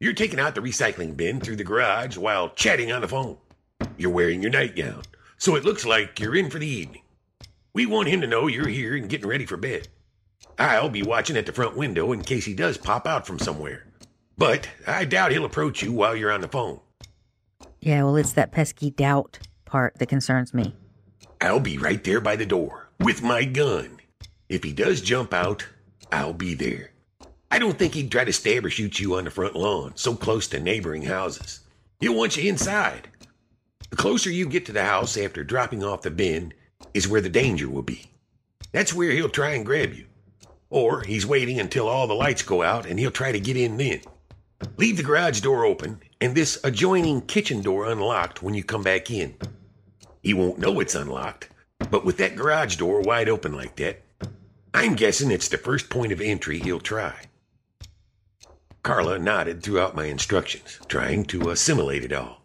you're 0.00 0.12
taking 0.12 0.38
out 0.38 0.54
the 0.54 0.60
recycling 0.60 1.16
bin 1.16 1.40
through 1.40 1.56
the 1.56 1.64
garage 1.64 2.16
while 2.16 2.50
chatting 2.50 2.92
on 2.92 3.00
the 3.00 3.08
phone. 3.08 3.36
You're 3.96 4.10
wearing 4.10 4.42
your 4.42 4.50
nightgown, 4.50 5.02
so 5.38 5.56
it 5.56 5.64
looks 5.64 5.84
like 5.84 6.20
you're 6.20 6.36
in 6.36 6.50
for 6.50 6.58
the 6.58 6.66
evening. 6.68 7.02
We 7.72 7.86
want 7.86 8.08
him 8.08 8.20
to 8.20 8.26
know 8.26 8.46
you're 8.46 8.68
here 8.68 8.96
and 8.96 9.08
getting 9.08 9.28
ready 9.28 9.46
for 9.46 9.56
bed. 9.56 9.88
I'll 10.58 10.88
be 10.88 11.02
watching 11.02 11.36
at 11.36 11.46
the 11.46 11.52
front 11.52 11.76
window 11.76 12.12
in 12.12 12.22
case 12.22 12.44
he 12.44 12.54
does 12.54 12.76
pop 12.76 13.06
out 13.06 13.26
from 13.26 13.38
somewhere. 13.38 13.86
But 14.36 14.68
I 14.86 15.04
doubt 15.04 15.32
he'll 15.32 15.44
approach 15.44 15.82
you 15.82 15.92
while 15.92 16.16
you're 16.16 16.32
on 16.32 16.40
the 16.40 16.48
phone. 16.48 16.80
Yeah, 17.80 18.02
well, 18.02 18.16
it's 18.16 18.32
that 18.32 18.52
pesky 18.52 18.90
doubt 18.90 19.38
part 19.64 19.98
that 19.98 20.08
concerns 20.08 20.52
me. 20.52 20.74
I'll 21.40 21.60
be 21.60 21.78
right 21.78 22.02
there 22.02 22.20
by 22.20 22.36
the 22.36 22.46
door 22.46 22.88
with 23.00 23.22
my 23.22 23.44
gun. 23.44 24.00
If 24.48 24.64
he 24.64 24.72
does 24.72 25.00
jump 25.00 25.32
out, 25.32 25.66
I'll 26.10 26.32
be 26.32 26.54
there. 26.54 26.90
I 27.50 27.58
don't 27.58 27.78
think 27.78 27.94
he'd 27.94 28.10
try 28.10 28.24
to 28.24 28.32
stab 28.32 28.64
or 28.64 28.70
shoot 28.70 29.00
you 29.00 29.16
on 29.16 29.24
the 29.24 29.30
front 29.30 29.56
lawn, 29.56 29.92
so 29.94 30.14
close 30.14 30.46
to 30.48 30.60
neighboring 30.60 31.02
houses. 31.02 31.60
He'll 32.00 32.14
want 32.14 32.36
you 32.36 32.48
inside. 32.48 33.08
The 33.90 33.96
closer 33.96 34.30
you 34.30 34.48
get 34.48 34.66
to 34.66 34.72
the 34.72 34.84
house 34.84 35.16
after 35.16 35.42
dropping 35.42 35.82
off 35.82 36.02
the 36.02 36.10
bin 36.10 36.52
is 36.92 37.08
where 37.08 37.20
the 37.20 37.28
danger 37.28 37.68
will 37.68 37.82
be. 37.82 38.10
That's 38.72 38.92
where 38.92 39.10
he'll 39.12 39.30
try 39.30 39.50
and 39.50 39.64
grab 39.64 39.94
you. 39.94 40.06
Or 40.70 41.00
he's 41.00 41.26
waiting 41.26 41.58
until 41.58 41.88
all 41.88 42.06
the 42.06 42.14
lights 42.14 42.42
go 42.42 42.62
out 42.62 42.84
and 42.84 42.98
he'll 42.98 43.10
try 43.10 43.32
to 43.32 43.40
get 43.40 43.56
in 43.56 43.78
then. 43.78 44.00
Leave 44.76 44.98
the 44.98 45.02
garage 45.02 45.40
door 45.40 45.64
open 45.64 46.00
and 46.20 46.34
this 46.34 46.58
adjoining 46.64 47.22
kitchen 47.22 47.62
door 47.62 47.90
unlocked 47.90 48.42
when 48.42 48.54
you 48.54 48.62
come 48.62 48.82
back 48.82 49.10
in. 49.10 49.34
He 50.22 50.34
won't 50.34 50.58
know 50.58 50.80
it's 50.80 50.94
unlocked, 50.94 51.48
but 51.90 52.04
with 52.04 52.18
that 52.18 52.36
garage 52.36 52.76
door 52.76 53.00
wide 53.00 53.28
open 53.28 53.54
like 53.54 53.76
that, 53.76 54.02
I'm 54.78 54.94
guessing 54.94 55.32
it's 55.32 55.48
the 55.48 55.58
first 55.58 55.90
point 55.90 56.12
of 56.12 56.20
entry 56.20 56.60
he'll 56.60 56.78
try. 56.78 57.24
Carla 58.84 59.18
nodded 59.18 59.60
throughout 59.60 59.96
my 59.96 60.04
instructions, 60.04 60.78
trying 60.86 61.24
to 61.24 61.50
assimilate 61.50 62.04
it 62.04 62.12
all. 62.12 62.42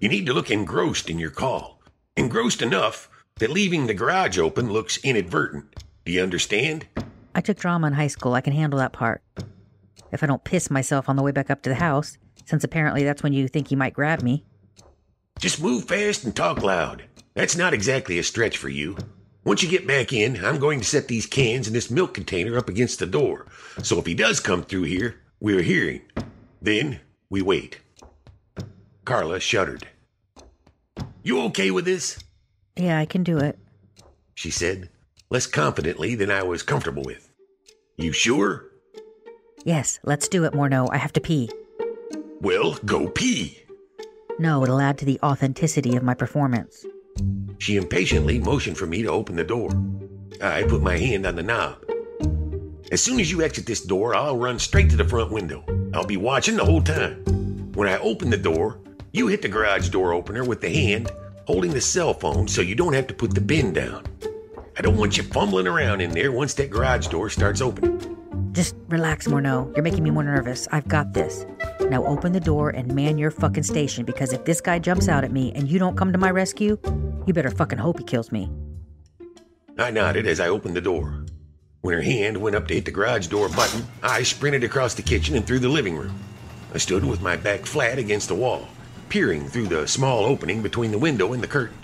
You 0.00 0.08
need 0.08 0.26
to 0.26 0.32
look 0.32 0.50
engrossed 0.50 1.08
in 1.08 1.20
your 1.20 1.30
call. 1.30 1.80
Engrossed 2.16 2.60
enough 2.60 3.08
that 3.36 3.50
leaving 3.50 3.86
the 3.86 3.94
garage 3.94 4.36
open 4.36 4.68
looks 4.68 4.98
inadvertent. 5.04 5.76
Do 6.04 6.10
you 6.10 6.24
understand? 6.24 6.88
I 7.36 7.40
took 7.40 7.58
drama 7.58 7.86
in 7.86 7.92
high 7.92 8.08
school. 8.08 8.34
I 8.34 8.40
can 8.40 8.52
handle 8.52 8.80
that 8.80 8.92
part. 8.92 9.22
If 10.10 10.24
I 10.24 10.26
don't 10.26 10.42
piss 10.42 10.72
myself 10.72 11.08
on 11.08 11.14
the 11.14 11.22
way 11.22 11.30
back 11.30 11.50
up 11.50 11.62
to 11.62 11.70
the 11.70 11.76
house, 11.76 12.18
since 12.46 12.64
apparently 12.64 13.04
that's 13.04 13.22
when 13.22 13.32
you 13.32 13.46
think 13.46 13.70
you 13.70 13.76
might 13.76 13.94
grab 13.94 14.22
me. 14.22 14.44
Just 15.38 15.62
move 15.62 15.84
fast 15.84 16.24
and 16.24 16.34
talk 16.34 16.64
loud. 16.64 17.04
That's 17.34 17.56
not 17.56 17.74
exactly 17.74 18.18
a 18.18 18.24
stretch 18.24 18.58
for 18.58 18.68
you. 18.68 18.96
Once 19.44 19.62
you 19.62 19.68
get 19.68 19.86
back 19.86 20.10
in, 20.10 20.42
I'm 20.42 20.58
going 20.58 20.80
to 20.80 20.86
set 20.86 21.06
these 21.06 21.26
cans 21.26 21.66
and 21.66 21.76
this 21.76 21.90
milk 21.90 22.14
container 22.14 22.56
up 22.56 22.68
against 22.68 22.98
the 22.98 23.06
door. 23.06 23.46
So 23.82 23.98
if 23.98 24.06
he 24.06 24.14
does 24.14 24.40
come 24.40 24.62
through 24.62 24.84
here, 24.84 25.20
we're 25.38 25.60
hearing. 25.60 26.00
Then 26.62 27.00
we 27.28 27.42
wait. 27.42 27.78
Carla 29.04 29.40
shuddered. 29.40 29.86
You 31.22 31.42
okay 31.42 31.70
with 31.70 31.84
this? 31.84 32.18
Yeah, 32.74 32.98
I 32.98 33.04
can 33.04 33.22
do 33.22 33.36
it. 33.36 33.58
She 34.34 34.50
said, 34.50 34.88
less 35.28 35.46
confidently 35.46 36.14
than 36.14 36.30
I 36.30 36.42
was 36.42 36.62
comfortable 36.62 37.02
with. 37.04 37.30
You 37.98 38.12
sure? 38.12 38.64
Yes, 39.64 40.00
let's 40.04 40.26
do 40.26 40.44
it, 40.44 40.54
Morneau. 40.54 40.88
I 40.90 40.96
have 40.96 41.12
to 41.12 41.20
pee. 41.20 41.50
Well, 42.40 42.78
go 42.86 43.08
pee. 43.08 43.62
No, 44.38 44.62
it'll 44.62 44.80
add 44.80 44.98
to 44.98 45.04
the 45.04 45.20
authenticity 45.22 45.96
of 45.96 46.02
my 46.02 46.14
performance. 46.14 46.84
She 47.58 47.76
impatiently 47.76 48.38
motioned 48.38 48.76
for 48.76 48.86
me 48.86 49.02
to 49.02 49.10
open 49.10 49.36
the 49.36 49.44
door. 49.44 49.70
I 50.42 50.64
put 50.64 50.82
my 50.82 50.96
hand 50.98 51.26
on 51.26 51.36
the 51.36 51.42
knob. 51.42 51.78
As 52.92 53.02
soon 53.02 53.20
as 53.20 53.30
you 53.30 53.42
exit 53.42 53.66
this 53.66 53.80
door, 53.80 54.14
I'll 54.14 54.38
run 54.38 54.58
straight 54.58 54.90
to 54.90 54.96
the 54.96 55.08
front 55.08 55.32
window. 55.32 55.64
I'll 55.94 56.06
be 56.06 56.16
watching 56.16 56.56
the 56.56 56.64
whole 56.64 56.82
time. 56.82 57.24
When 57.74 57.88
I 57.88 57.98
open 57.98 58.30
the 58.30 58.36
door, 58.36 58.78
you 59.12 59.28
hit 59.28 59.42
the 59.42 59.48
garage 59.48 59.88
door 59.88 60.12
opener 60.12 60.44
with 60.44 60.60
the 60.60 60.68
hand 60.68 61.10
holding 61.46 61.72
the 61.72 61.80
cell 61.80 62.14
phone 62.14 62.48
so 62.48 62.60
you 62.62 62.74
don't 62.74 62.94
have 62.94 63.06
to 63.06 63.14
put 63.14 63.34
the 63.34 63.40
bin 63.40 63.72
down. 63.72 64.04
I 64.76 64.82
don't 64.82 64.96
want 64.96 65.16
you 65.16 65.22
fumbling 65.22 65.66
around 65.66 66.00
in 66.00 66.10
there 66.10 66.32
once 66.32 66.54
that 66.54 66.70
garage 66.70 67.06
door 67.08 67.30
starts 67.30 67.60
opening. 67.60 68.13
Just 68.54 68.76
relax, 68.88 69.26
Morneau. 69.26 69.74
You're 69.74 69.82
making 69.82 70.04
me 70.04 70.12
more 70.12 70.22
nervous. 70.22 70.68
I've 70.70 70.86
got 70.86 71.12
this. 71.12 71.44
Now 71.80 72.04
open 72.06 72.30
the 72.30 72.38
door 72.38 72.70
and 72.70 72.94
man 72.94 73.18
your 73.18 73.32
fucking 73.32 73.64
station 73.64 74.04
because 74.04 74.32
if 74.32 74.44
this 74.44 74.60
guy 74.60 74.78
jumps 74.78 75.08
out 75.08 75.24
at 75.24 75.32
me 75.32 75.52
and 75.56 75.68
you 75.68 75.80
don't 75.80 75.96
come 75.96 76.12
to 76.12 76.18
my 76.18 76.30
rescue, 76.30 76.78
you 77.26 77.34
better 77.34 77.50
fucking 77.50 77.80
hope 77.80 77.98
he 77.98 78.04
kills 78.04 78.30
me. 78.30 78.48
I 79.76 79.90
nodded 79.90 80.28
as 80.28 80.38
I 80.38 80.48
opened 80.48 80.76
the 80.76 80.80
door. 80.80 81.24
When 81.80 81.96
her 81.96 82.02
hand 82.02 82.36
went 82.36 82.54
up 82.54 82.68
to 82.68 82.74
hit 82.74 82.84
the 82.84 82.92
garage 82.92 83.26
door 83.26 83.48
button, 83.48 83.84
I 84.04 84.22
sprinted 84.22 84.62
across 84.62 84.94
the 84.94 85.02
kitchen 85.02 85.34
and 85.34 85.44
through 85.44 85.58
the 85.58 85.68
living 85.68 85.96
room. 85.96 86.16
I 86.72 86.78
stood 86.78 87.04
with 87.04 87.20
my 87.20 87.36
back 87.36 87.66
flat 87.66 87.98
against 87.98 88.28
the 88.28 88.36
wall, 88.36 88.68
peering 89.08 89.48
through 89.48 89.66
the 89.66 89.88
small 89.88 90.24
opening 90.24 90.62
between 90.62 90.92
the 90.92 90.98
window 90.98 91.32
and 91.32 91.42
the 91.42 91.48
curtain. 91.48 91.76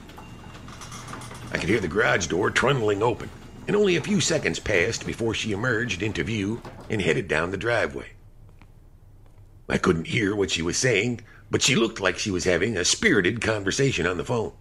I 1.53 1.59
could 1.59 1.69
hear 1.69 1.81
the 1.81 1.89
garage 1.89 2.29
door 2.29 2.49
trundling 2.49 3.03
open, 3.03 3.29
and 3.71 3.77
only 3.77 3.95
a 3.95 4.01
few 4.01 4.21
seconds 4.21 4.59
passed 4.59 5.07
before 5.07 5.33
she 5.33 5.53
emerged 5.53 6.03
into 6.03 6.25
view 6.25 6.61
and 6.91 7.01
headed 7.01 7.29
down 7.29 7.53
the 7.53 7.57
driveway. 7.57 8.09
I 9.69 9.79
couldn't 9.79 10.09
hear 10.09 10.35
what 10.35 10.51
she 10.51 10.61
was 10.61 10.77
saying, 10.77 11.21
but 11.53 11.63
she 11.63 11.77
looked 11.77 12.01
like 12.01 12.19
she 12.19 12.33
was 12.33 12.43
having 12.43 12.77
a 12.77 12.85
spirited 12.85 13.41
conversation 13.41 14.09
on 14.09 14.17
the 14.17 14.25
phone. 14.25 14.55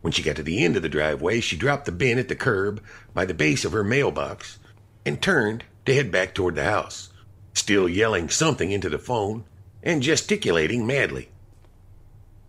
When 0.00 0.10
she 0.10 0.22
got 0.22 0.36
to 0.36 0.42
the 0.42 0.64
end 0.64 0.76
of 0.76 0.80
the 0.80 0.88
driveway, 0.88 1.40
she 1.40 1.54
dropped 1.54 1.84
the 1.84 1.92
bin 1.92 2.18
at 2.18 2.28
the 2.28 2.34
curb 2.34 2.82
by 3.12 3.26
the 3.26 3.34
base 3.34 3.66
of 3.66 3.72
her 3.72 3.84
mailbox 3.84 4.58
and 5.04 5.20
turned 5.20 5.64
to 5.84 5.94
head 5.94 6.10
back 6.10 6.34
toward 6.34 6.54
the 6.54 6.64
house, 6.64 7.10
still 7.52 7.90
yelling 7.90 8.30
something 8.30 8.72
into 8.72 8.88
the 8.88 8.98
phone 8.98 9.44
and 9.82 10.02
gesticulating 10.02 10.86
madly. 10.86 11.28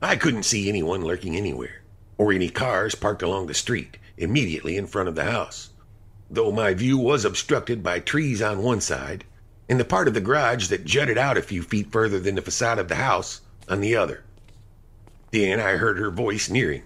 I 0.02 0.16
couldn't 0.16 0.44
see 0.44 0.70
anyone 0.70 1.04
lurking 1.04 1.36
anywhere, 1.36 1.82
or 2.18 2.32
any 2.32 2.48
cars 2.48 2.96
parked 2.96 3.22
along 3.22 3.48
the 3.48 3.54
street 3.54 3.98
immediately 4.18 4.78
in 4.78 4.88
front 4.88 5.10
of 5.10 5.16
the 5.16 5.26
house, 5.26 5.70
though 6.30 6.52
my 6.52 6.74
view 6.74 6.98
was 6.98 7.26
obstructed 7.26 7.84
by 7.84 8.00
trees 8.00 8.42
on 8.42 8.64
one 8.64 8.82
side 8.82 9.26
and 9.70 9.80
the 9.80 9.86
part 9.86 10.08
of 10.08 10.14
the 10.14 10.22
garage 10.22 10.68
that 10.68 10.84
jutted 10.84 11.18
out 11.18 11.38
a 11.38 11.42
few 11.42 11.64
feet 11.64 11.92
further 11.92 12.20
than 12.20 12.36
the 12.36 12.42
facade 12.42 12.78
of 12.78 12.90
the 12.90 12.96
house 12.96 13.42
on 13.70 13.80
the 13.80 13.96
other. 13.96 14.24
Then 15.32 15.62
I 15.62 15.78
heard 15.78 15.98
her 15.98 16.12
voice 16.12 16.50
nearing. 16.50 16.84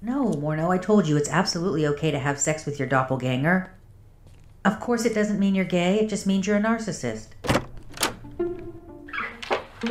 No, 0.00 0.32
Morneau, 0.34 0.72
I 0.72 0.78
told 0.78 1.08
you 1.08 1.16
it's 1.16 1.28
absolutely 1.28 1.84
okay 1.88 2.12
to 2.12 2.20
have 2.20 2.38
sex 2.38 2.64
with 2.64 2.78
your 2.78 2.86
doppelganger. 2.86 3.72
Of 4.64 4.78
course, 4.78 5.04
it 5.04 5.14
doesn't 5.14 5.40
mean 5.40 5.56
you're 5.56 5.64
gay, 5.64 5.98
it 5.98 6.08
just 6.08 6.24
means 6.24 6.46
you're 6.46 6.56
a 6.56 6.60
narcissist. 6.60 7.28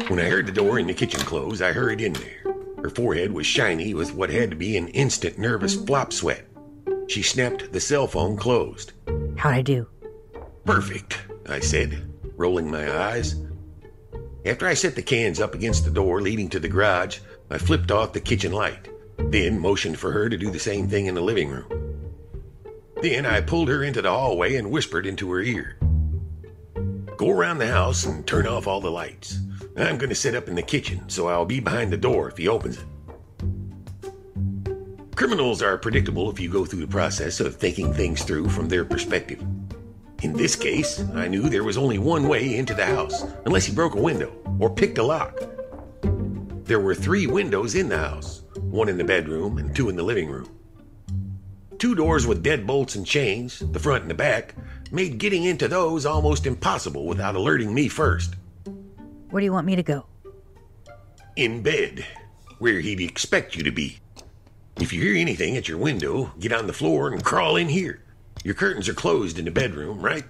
When 0.08 0.20
I 0.20 0.30
heard 0.30 0.46
the 0.46 0.54
door 0.54 0.80
in 0.80 0.88
the 0.88 0.94
kitchen 0.94 1.20
close, 1.22 1.62
I 1.62 1.74
hurried 1.74 2.00
in 2.00 2.14
there. 2.14 2.47
Her 2.88 2.96
forehead 2.96 3.34
was 3.34 3.46
shiny 3.46 3.94
with 3.94 4.14
what 4.14 4.30
had 4.30 4.50
to 4.50 4.56
be 4.56 4.78
an 4.78 4.88
instant 4.88 5.38
nervous 5.38 5.76
flop 5.76 6.14
sweat. 6.14 6.46
She 7.10 7.22
snapped 7.22 7.74
the 7.74 7.82
cell 7.82 8.08
phone 8.08 8.38
closed. 8.38 8.94
How'd 9.36 9.56
I 9.56 9.62
do? 9.62 9.88
Perfect, 10.64 11.20
I 11.50 11.60
said, 11.60 12.10
rolling 12.38 12.72
my 12.72 12.90
eyes. 12.90 13.36
After 14.46 14.66
I 14.66 14.74
set 14.74 14.96
the 14.96 15.02
cans 15.02 15.42
up 15.42 15.54
against 15.54 15.84
the 15.84 15.92
door 15.92 16.22
leading 16.22 16.48
to 16.48 16.62
the 16.62 16.70
garage, 16.70 17.20
I 17.50 17.58
flipped 17.58 17.92
off 17.92 18.14
the 18.14 18.22
kitchen 18.22 18.54
light, 18.54 18.88
then 19.18 19.60
motioned 19.60 20.00
for 20.00 20.14
her 20.14 20.30
to 20.30 20.38
do 20.38 20.50
the 20.50 20.58
same 20.58 20.88
thing 20.88 21.08
in 21.08 21.16
the 21.16 21.20
living 21.20 21.50
room. 21.50 22.14
Then 23.02 23.26
I 23.26 23.42
pulled 23.42 23.68
her 23.68 23.84
into 23.84 24.02
the 24.02 24.12
hallway 24.12 24.56
and 24.56 24.72
whispered 24.72 25.06
into 25.06 25.30
her 25.32 25.42
ear. 25.42 25.78
Go 27.18 27.32
around 27.32 27.58
the 27.58 27.68
house 27.68 28.06
and 28.06 28.26
turn 28.26 28.48
off 28.48 28.66
all 28.66 28.80
the 28.80 28.90
lights. 28.90 29.40
I'm 29.78 29.98
going 29.98 30.10
to 30.10 30.16
sit 30.16 30.34
up 30.34 30.48
in 30.48 30.56
the 30.56 30.64
kitchen, 30.64 31.08
so 31.08 31.28
I'll 31.28 31.46
be 31.46 31.60
behind 31.60 31.94
the 31.94 31.98
door 31.98 32.30
if 32.30 32.38
he 32.38 32.48
opens 32.48 32.80
it. 32.80 32.86
Criminals 35.16 35.62
are 35.62 35.78
predictable 35.78 36.32
if 36.32 36.40
you 36.40 36.50
go 36.50 36.66
through 36.66 36.82
the 36.82 36.88
process 36.88 37.40
of 37.40 37.56
thinking 37.56 37.94
things 37.94 38.24
through 38.24 38.50
from 38.50 38.68
their 38.68 38.86
perspective. 38.86 39.44
In 40.24 40.34
this 40.34 40.56
case, 40.56 41.04
I 41.14 41.28
knew 41.28 41.48
there 41.48 41.64
was 41.64 41.78
only 41.78 42.00
one 42.00 42.28
way 42.28 42.56
into 42.56 42.74
the 42.74 42.86
house, 42.86 43.24
unless 43.46 43.66
he 43.66 43.74
broke 43.74 43.94
a 43.94 44.02
window 44.02 44.34
or 44.60 44.70
picked 44.70 44.98
a 44.98 45.04
lock. 45.04 45.40
There 46.64 46.80
were 46.80 46.96
three 46.96 47.28
windows 47.28 47.76
in 47.76 47.90
the 47.90 47.98
house 47.98 48.44
one 48.60 48.90
in 48.90 48.98
the 48.98 49.04
bedroom 49.04 49.60
and 49.60 49.76
two 49.76 49.90
in 49.90 49.96
the 49.96 50.04
living 50.04 50.30
room. 50.30 50.50
Two 51.78 51.94
doors 51.94 52.26
with 52.26 52.44
deadbolts 52.44 52.96
and 52.96 53.06
chains, 53.06 53.60
the 53.60 53.80
front 53.80 54.02
and 54.02 54.10
the 54.10 54.16
back, 54.16 54.56
made 54.92 55.20
getting 55.20 55.44
into 55.44 55.68
those 55.68 56.06
almost 56.06 56.48
impossible 56.48 57.06
without 57.06 57.36
alerting 57.36 57.74
me 57.74 57.88
first. 57.88 58.36
Where 59.30 59.42
do 59.42 59.46
you 59.46 59.54
want 59.54 59.68
me 59.68 59.76
to 59.76 59.84
go? 59.84 60.06
In 61.36 61.62
bed, 61.62 62.06
where 62.60 62.80
he'd 62.80 63.02
expect 63.02 63.56
you 63.56 63.64
to 63.64 63.72
be. 63.72 64.00
If 64.80 64.94
you 64.94 65.02
hear 65.02 65.16
anything 65.16 65.58
at 65.58 65.68
your 65.68 65.78
window, 65.78 66.32
get 66.40 66.54
on 66.54 66.68
the 66.68 66.74
floor 66.74 67.12
and 67.12 67.24
crawl 67.24 67.56
in 67.56 67.70
here. 67.70 68.04
Your 68.44 68.56
curtains 68.56 68.88
are 68.88 68.94
closed 68.94 69.38
in 69.38 69.46
the 69.46 69.52
bedroom, 69.52 70.02
right? 70.02 70.24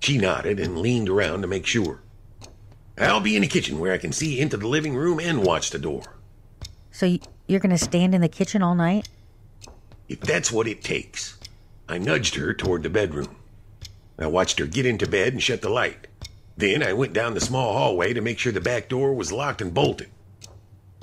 She 0.00 0.18
nodded 0.18 0.58
and 0.58 0.78
leaned 0.78 1.08
around 1.08 1.42
to 1.42 1.48
make 1.48 1.66
sure. 1.66 2.00
I'll 2.98 3.20
be 3.20 3.36
in 3.36 3.42
the 3.42 3.48
kitchen 3.48 3.78
where 3.78 3.92
I 3.92 3.98
can 3.98 4.12
see 4.12 4.40
into 4.40 4.56
the 4.56 4.68
living 4.68 4.94
room 4.94 5.20
and 5.20 5.44
watch 5.44 5.70
the 5.70 5.78
door. 5.78 6.02
So 6.90 7.18
you're 7.46 7.60
going 7.60 7.70
to 7.70 7.78
stand 7.78 8.14
in 8.14 8.20
the 8.20 8.28
kitchen 8.28 8.62
all 8.62 8.74
night? 8.74 9.08
If 10.08 10.20
that's 10.20 10.52
what 10.52 10.66
it 10.66 10.82
takes. 10.82 11.38
I 11.88 11.98
nudged 11.98 12.36
her 12.36 12.54
toward 12.54 12.82
the 12.82 12.90
bedroom. 12.90 13.36
I 14.18 14.26
watched 14.26 14.58
her 14.58 14.66
get 14.66 14.86
into 14.86 15.06
bed 15.06 15.32
and 15.32 15.42
shut 15.42 15.62
the 15.62 15.68
light. 15.68 16.06
Then 16.56 16.82
I 16.82 16.92
went 16.92 17.12
down 17.12 17.34
the 17.34 17.40
small 17.40 17.72
hallway 17.72 18.12
to 18.12 18.20
make 18.20 18.38
sure 18.38 18.52
the 18.52 18.60
back 18.60 18.88
door 18.88 19.14
was 19.14 19.32
locked 19.32 19.62
and 19.62 19.72
bolted. 19.72 20.10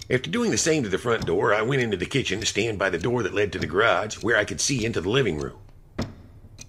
After 0.10 0.30
doing 0.30 0.52
the 0.52 0.58
same 0.58 0.84
to 0.84 0.90
the 0.90 0.98
front 0.98 1.26
door, 1.26 1.54
I 1.54 1.62
went 1.62 1.82
into 1.82 1.98
the 1.98 2.06
kitchen 2.06 2.40
to 2.40 2.46
stand 2.46 2.80
by 2.80 2.90
the 2.90 2.98
door 2.98 3.22
that 3.24 3.34
led 3.34 3.52
to 3.54 3.60
the 3.60 3.68
garage 3.68 4.16
where 4.24 4.38
I 4.38 4.46
could 4.46 4.62
see 4.62 4.84
into 4.84 5.02
the 5.02 5.10
living 5.10 5.38
room. 5.38 5.60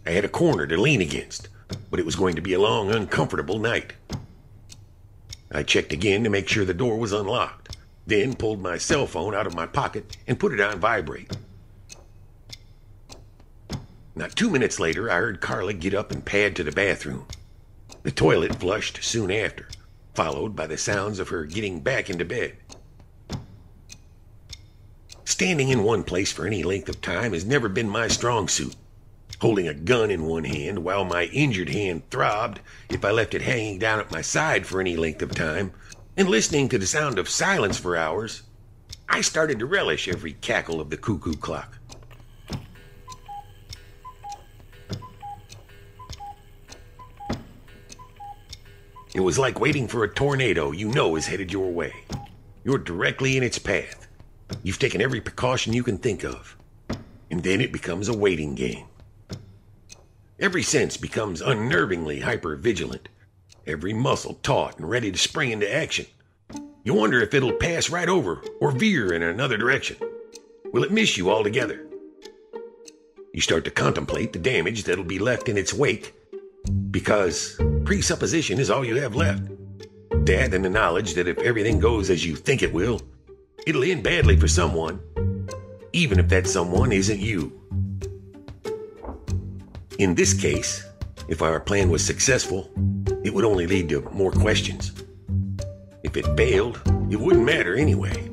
I 0.07 0.11
had 0.11 0.25
a 0.25 0.29
corner 0.29 0.67
to 0.67 0.77
lean 0.77 1.01
against, 1.01 1.49
but 1.91 2.01
it 2.01 2.07
was 2.07 2.17
going 2.17 2.37
to 2.37 2.43
be 2.43 2.53
a 2.53 2.61
long, 2.61 2.91
uncomfortable 2.91 3.59
night. 3.59 3.95
I 5.53 5.63
checked 5.63 5.93
again 5.93 6.23
to 6.25 6.31
make 6.31 6.49
sure 6.49 6.65
the 6.65 6.75
door 6.75 6.99
was 6.99 7.13
unlocked, 7.13 7.77
then 8.07 8.35
pulled 8.35 8.61
my 8.61 8.79
cell 8.79 9.07
phone 9.07 9.35
out 9.35 9.47
of 9.47 9.55
my 9.55 9.67
pocket 9.67 10.17
and 10.27 10.39
put 10.39 10.53
it 10.53 10.61
on 10.61 10.79
vibrate. 10.79 11.37
Not 14.15 14.37
two 14.37 14.51
minutes 14.51 14.79
later, 14.79 15.11
I 15.11 15.17
heard 15.17 15.41
Carla 15.41 15.73
get 15.73 15.95
up 15.95 16.11
and 16.11 16.25
pad 16.25 16.57
to 16.57 16.65
the 16.65 16.73
bathroom. 16.73 17.27
The 18.03 18.11
toilet 18.11 18.55
flushed 18.55 19.05
soon 19.05 19.31
after, 19.31 19.69
followed 20.15 20.57
by 20.57 20.67
the 20.67 20.79
sounds 20.79 21.19
of 21.19 21.29
her 21.29 21.45
getting 21.45 21.81
back 21.81 22.09
into 22.09 22.25
bed. 22.25 22.57
Standing 25.25 25.69
in 25.69 25.85
one 25.85 26.05
place 26.05 26.33
for 26.33 26.47
any 26.47 26.63
length 26.63 26.89
of 26.89 27.03
time 27.03 27.35
has 27.35 27.45
never 27.45 27.69
been 27.69 27.89
my 27.89 28.09
strong 28.09 28.49
suit. 28.49 28.75
Holding 29.41 29.69
a 29.69 29.75
gun 29.75 30.11
in 30.11 30.25
one 30.25 30.45
hand 30.45 30.79
while 30.81 31.05
my 31.05 31.25
injured 31.27 31.69
hand 31.69 32.09
throbbed 32.11 32.61
if 32.89 33.05
I 33.05 33.11
left 33.11 33.35
it 33.35 33.43
hanging 33.43 33.79
down 33.79 34.01
at 34.01 34.11
my 34.11 34.23
side 34.23 34.67
for 34.67 34.81
any 34.81 34.97
length 34.97 35.21
of 35.21 35.35
time, 35.35 35.73
and 36.17 36.29
listening 36.29 36.69
to 36.71 36.79
the 36.79 36.87
sound 36.87 37.19
of 37.19 37.29
silence 37.29 37.79
for 37.79 37.97
hours, 37.97 38.43
I 39.09 39.21
started 39.21 39.59
to 39.59 39.67
relish 39.67 40.09
every 40.09 40.33
cackle 40.35 40.81
of 40.81 40.89
the 40.89 40.97
cuckoo 40.97 41.35
clock. 41.35 41.80
It 49.13 49.21
was 49.21 49.41
like 49.41 49.59
waiting 49.59 49.89
for 49.89 50.05
a 50.05 50.15
tornado 50.15 50.71
you 50.71 50.89
know 50.89 51.17
is 51.17 51.27
headed 51.27 51.53
your 51.53 51.73
way. 51.73 51.93
You're 52.63 52.79
directly 52.79 53.37
in 53.37 53.43
its 53.43 53.59
path. 53.59 54.07
You've 54.63 54.79
taken 54.79 55.01
every 55.01 55.21
precaution 55.21 55.73
you 55.73 55.83
can 55.83 55.99
think 55.99 56.25
of. 56.25 56.57
And 57.29 57.43
then 57.43 57.61
it 57.61 57.73
becomes 57.73 58.09
a 58.09 58.17
waiting 58.17 58.55
game. 58.55 58.87
Every 60.39 60.63
sense 60.63 60.97
becomes 60.97 61.43
unnervingly 61.43 62.23
hyper 62.23 62.55
vigilant, 62.55 63.09
every 63.67 63.93
muscle 63.93 64.39
taut 64.45 64.79
and 64.79 64.89
ready 64.89 65.11
to 65.11 65.19
spring 65.19 65.51
into 65.51 65.73
action. 65.73 66.07
You 66.85 66.95
wonder 66.95 67.21
if 67.21 67.35
it'll 67.35 67.53
pass 67.53 67.91
right 67.91 68.09
over 68.09 68.43
or 68.61 68.71
veer 68.71 69.13
in 69.13 69.25
another 69.25 69.57
direction. 69.57 69.97
Will 70.73 70.85
it 70.85 70.93
miss 70.93 71.17
you 71.17 71.31
altogether? 71.31 71.85
You 73.33 73.41
start 73.41 73.65
to 73.65 73.71
contemplate 73.73 74.33
the 74.33 74.39
damage 74.39 74.85
that'll 74.85 75.05
be 75.05 75.19
left 75.19 75.49
in 75.49 75.59
its 75.59 75.75
wake 75.75 76.15
because 76.91 77.61
presupposition 77.85 78.59
is 78.59 78.71
all 78.71 78.85
you 78.85 78.97
have 78.97 79.15
left. 79.15 79.43
That 80.27 80.55
and 80.55 80.65
the 80.65 80.71
knowledge 80.71 81.15
that 81.15 81.29
if 81.29 81.39
everything 81.39 81.79
goes 81.79 82.11
as 82.11 82.25
you 82.25 82.37
think 82.37 82.63
it 82.63 82.73
will, 82.73 83.01
it'll 83.67 83.85
end 83.85 84.03
badly 84.03 84.37
for 84.37 84.49
someone, 84.49 85.01
even 85.93 86.19
if 86.19 86.29
that 86.29 86.47
someone 86.47 86.93
isn't 86.93 87.21
you. 87.21 87.53
In 89.99 90.15
this 90.15 90.35
case, 90.35 90.85
if 91.29 91.43
our 91.43 91.61
plan 91.61 91.91
was 91.91 92.05
successful, 92.05 92.71
it 93.23 93.33
would 93.33 93.45
only 93.45 93.67
lead 93.67 93.89
to 93.91 94.01
more 94.13 94.33
questions. 94.33 94.93
If 96.03 96.17
it 96.17 96.27
failed, 96.37 96.81
it 97.11 97.21
wouldn't 97.21 97.45
matter 97.45 97.75
anyway. 97.75 98.30